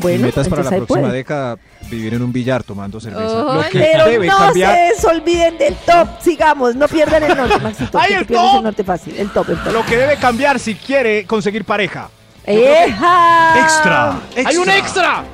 [0.00, 1.12] Bueno, y metas para la próxima puede.
[1.16, 1.56] década
[1.90, 3.24] vivir en un billar tomando cerveza.
[3.26, 6.08] Oh, Lo que Pero debe no cambiar, se desolviden del top.
[6.20, 7.98] Sigamos, no pierdan el norte, Maxito.
[7.98, 8.56] ¡Ay, el top!
[8.58, 9.16] el norte fácil.
[9.16, 9.72] El top, el top.
[9.72, 12.08] lo que debe cambiar si quiere conseguir pareja.
[12.46, 13.54] ¡Eja!
[13.60, 14.20] Extra.
[14.46, 15.24] ¡Hay un extra!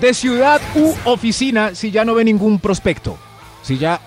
[0.00, 3.16] De ciudad u oficina si ya no ve ningún prospecto.
[3.62, 4.00] Si ya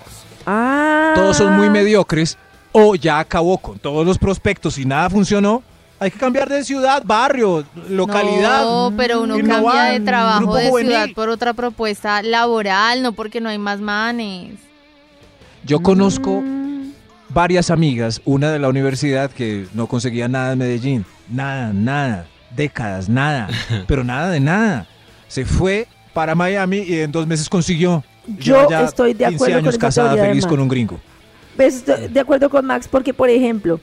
[0.45, 1.13] Ah.
[1.15, 2.37] todos son muy mediocres
[2.71, 5.63] o ya acabó con todos los prospectos y nada funcionó,
[5.97, 8.63] hay que cambiar de ciudad, barrio, localidad.
[8.63, 10.91] No, pero uno innovar, cambia de trabajo de juvenil.
[10.91, 14.55] ciudad por otra propuesta laboral, no porque no hay más manes.
[15.63, 16.43] Yo conozco
[17.29, 23.07] varias amigas, una de la universidad que no conseguía nada en Medellín, nada, nada, décadas,
[23.07, 23.47] nada,
[23.87, 24.87] pero nada de nada.
[25.27, 28.03] Se fue para Miami y en dos meses consiguió.
[28.27, 30.99] Yo estoy de 15 acuerdo con años esa casada feliz con un gringo.
[31.55, 33.79] Pues estoy de acuerdo con Max porque, por ejemplo,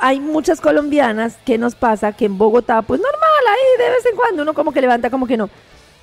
[0.00, 3.20] hay muchas colombianas que nos pasa que en Bogotá, pues normal,
[3.50, 5.48] ahí de vez en cuando uno como que levanta, como que no.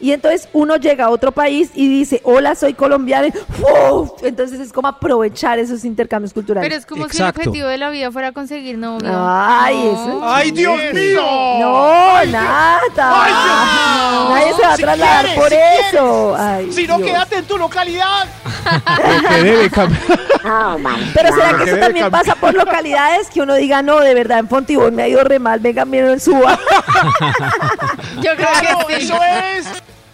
[0.01, 4.09] Y entonces uno llega a otro país y dice, hola, soy ¡uf!
[4.23, 6.67] Entonces es como aprovechar esos intercambios culturales.
[6.67, 7.41] Pero es como Exacto.
[7.41, 9.09] si el objetivo de la vida fuera conseguir novio.
[9.13, 9.91] Ay, No.
[9.91, 10.21] eso.
[10.23, 11.21] ¡Ay, Dios mío!
[11.59, 12.79] No, nada.
[12.97, 14.29] Ay, Dios mío.
[14.29, 15.55] Nadie se va a Si trasladar quieres, por si
[15.95, 16.35] eso.
[16.37, 17.09] Ay, Si no, Dios.
[17.09, 18.25] quédate en tu localidad.
[18.63, 20.01] Lo que debe cambiar.
[21.13, 22.11] Pero será que que eso también cambiar.
[22.11, 25.37] pasa por localidades que uno diga, no, de verdad, en Fontibón me ha ido re
[25.39, 26.57] mal, venga, miren el suba.
[28.21, 29.03] Yo creo Claro, que sí.
[29.03, 29.67] eso es.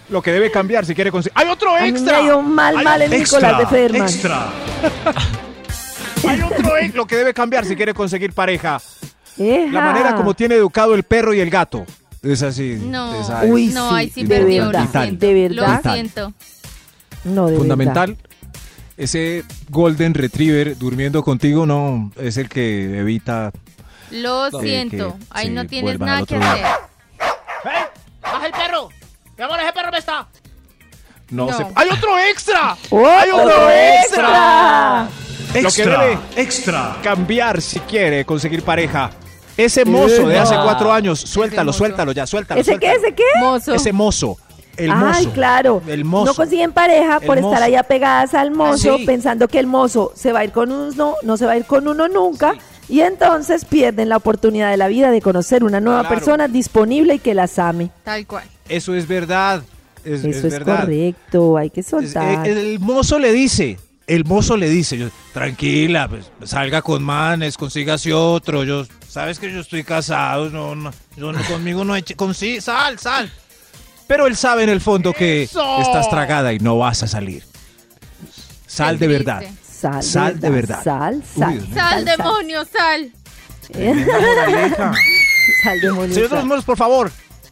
[0.10, 1.34] Lo que debe cambiar si quiere conseguir.
[1.38, 2.18] ¡Hay otro A mí me extra!
[2.18, 3.40] ha ido mal, Hay mal en Extra.
[3.40, 4.08] Nicolás de Federman.
[4.10, 4.48] Extra.
[6.28, 8.80] Hay otro ex- Lo que debe cambiar si quiere conseguir pareja.
[9.38, 9.72] Eja.
[9.72, 11.86] La manera como tiene educado el perro y el gato.
[12.24, 12.80] Es así.
[12.82, 14.66] No, esa es Uy, no, sí, ahí sí de perdió.
[14.68, 15.26] verdad, lo siento.
[15.26, 15.82] de verdad.
[15.84, 16.34] Lo siento.
[17.26, 18.18] No, de fundamental.
[18.98, 23.52] Ese Golden Retriever durmiendo contigo no es el que evita.
[24.10, 25.16] Lo siento.
[25.20, 26.66] que Ahí no tienes nada que hacer.
[27.64, 27.72] ¡Hey!
[28.24, 28.90] ¡Baja el perro!
[29.38, 30.28] Mi amor, ese perro me está.
[31.30, 31.58] No, No.
[31.58, 31.66] se.
[31.76, 32.78] ¡Hay otro extra!
[32.90, 35.08] ¡Oh, ¡Hay otro otro extra!
[35.48, 36.02] Lo que Extra.
[36.02, 36.98] debe Extra.
[37.04, 39.10] cambiar si quiere conseguir pareja.
[39.56, 41.78] Ese mozo de hace cuatro años, suéltalo, mozo.
[41.80, 42.62] suéltalo ya, suéltalo.
[42.62, 42.94] ¿Ese qué?
[42.94, 43.24] ¿Ese qué?
[43.40, 43.74] Mozo.
[43.74, 44.38] Ese mozo.
[44.76, 45.32] El Ay, mozo.
[45.32, 45.82] claro.
[45.88, 46.26] El mozo.
[46.26, 47.64] No consiguen pareja por estar mozo.
[47.64, 49.06] ahí apegadas al mozo, Sí.
[49.06, 51.66] pensando que el mozo se va a ir con uno, no se va a ir
[51.66, 52.54] con uno nunca.
[52.88, 56.16] Y entonces pierden la oportunidad de la vida de conocer una nueva Claro.
[56.16, 57.90] persona disponible y que las ame.
[58.04, 58.44] Tal cual.
[58.70, 59.64] Eso es verdad.
[60.04, 60.82] Es, es Eso es, verdad.
[60.82, 62.48] correcto, hay que Es- soltar.
[62.48, 67.58] el, el mozo le dice, el mozo le dice, yo, tranquila, pues, salga con manes,
[67.58, 72.04] consígase otro, yo, sabes que yo estoy casado, no, no, yo no- conmigo no hay,
[72.04, 73.30] ch- con sí, sal, sal.
[74.08, 75.82] Pero él sabe en el fondo que ¡Eso!
[75.82, 77.44] estás tragada y no vas a salir.
[78.66, 79.44] Sal de verdad.
[79.62, 80.82] Sal, sal de verdad.
[80.84, 81.68] Sal, sal.
[81.74, 83.12] Sal, demonio, sal.
[85.64, 86.46] Sal, demonio, Señor de los sal.
[86.46, 87.12] monos, por favor,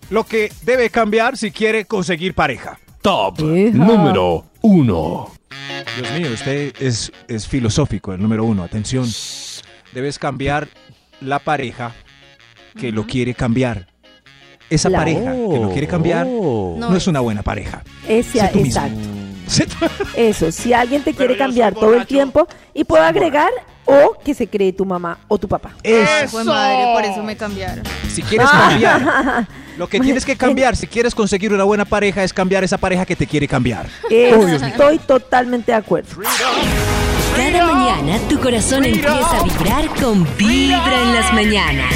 [0.09, 2.79] lo que debe cambiar si quiere conseguir pareja.
[3.01, 5.31] Top número 1.
[5.97, 8.63] Dios mío, usted es, es filosófico, el número uno.
[8.63, 9.05] Atención.
[9.93, 10.67] Debes cambiar
[11.21, 11.93] la pareja
[12.79, 13.87] que lo quiere cambiar.
[14.69, 16.75] Esa La- pareja que lo quiere cambiar Oh.
[16.77, 17.83] no, es una buena pareja.
[18.07, 18.81] Ese, Sé tú mismo.
[19.43, 19.87] exacto.
[20.17, 23.51] Eso, si alguien te quiere cambiar todo el tiempo y puedo agregar
[23.85, 25.71] o que se cree tu mamá o tu papá.
[26.29, 27.83] Fue madre, por eso me cambiaron.
[28.11, 29.47] Si quieres cambiar,
[29.77, 33.05] lo que tienes que cambiar, si quieres conseguir una buena pareja, es cambiar esa pareja
[33.05, 33.87] que te quiere cambiar.
[34.05, 34.55] Oh, mío.
[34.55, 36.09] Estoy totalmente de acuerdo.
[37.35, 41.93] Cada mañana tu corazón empieza a vibrar con Vibra en las mañanas.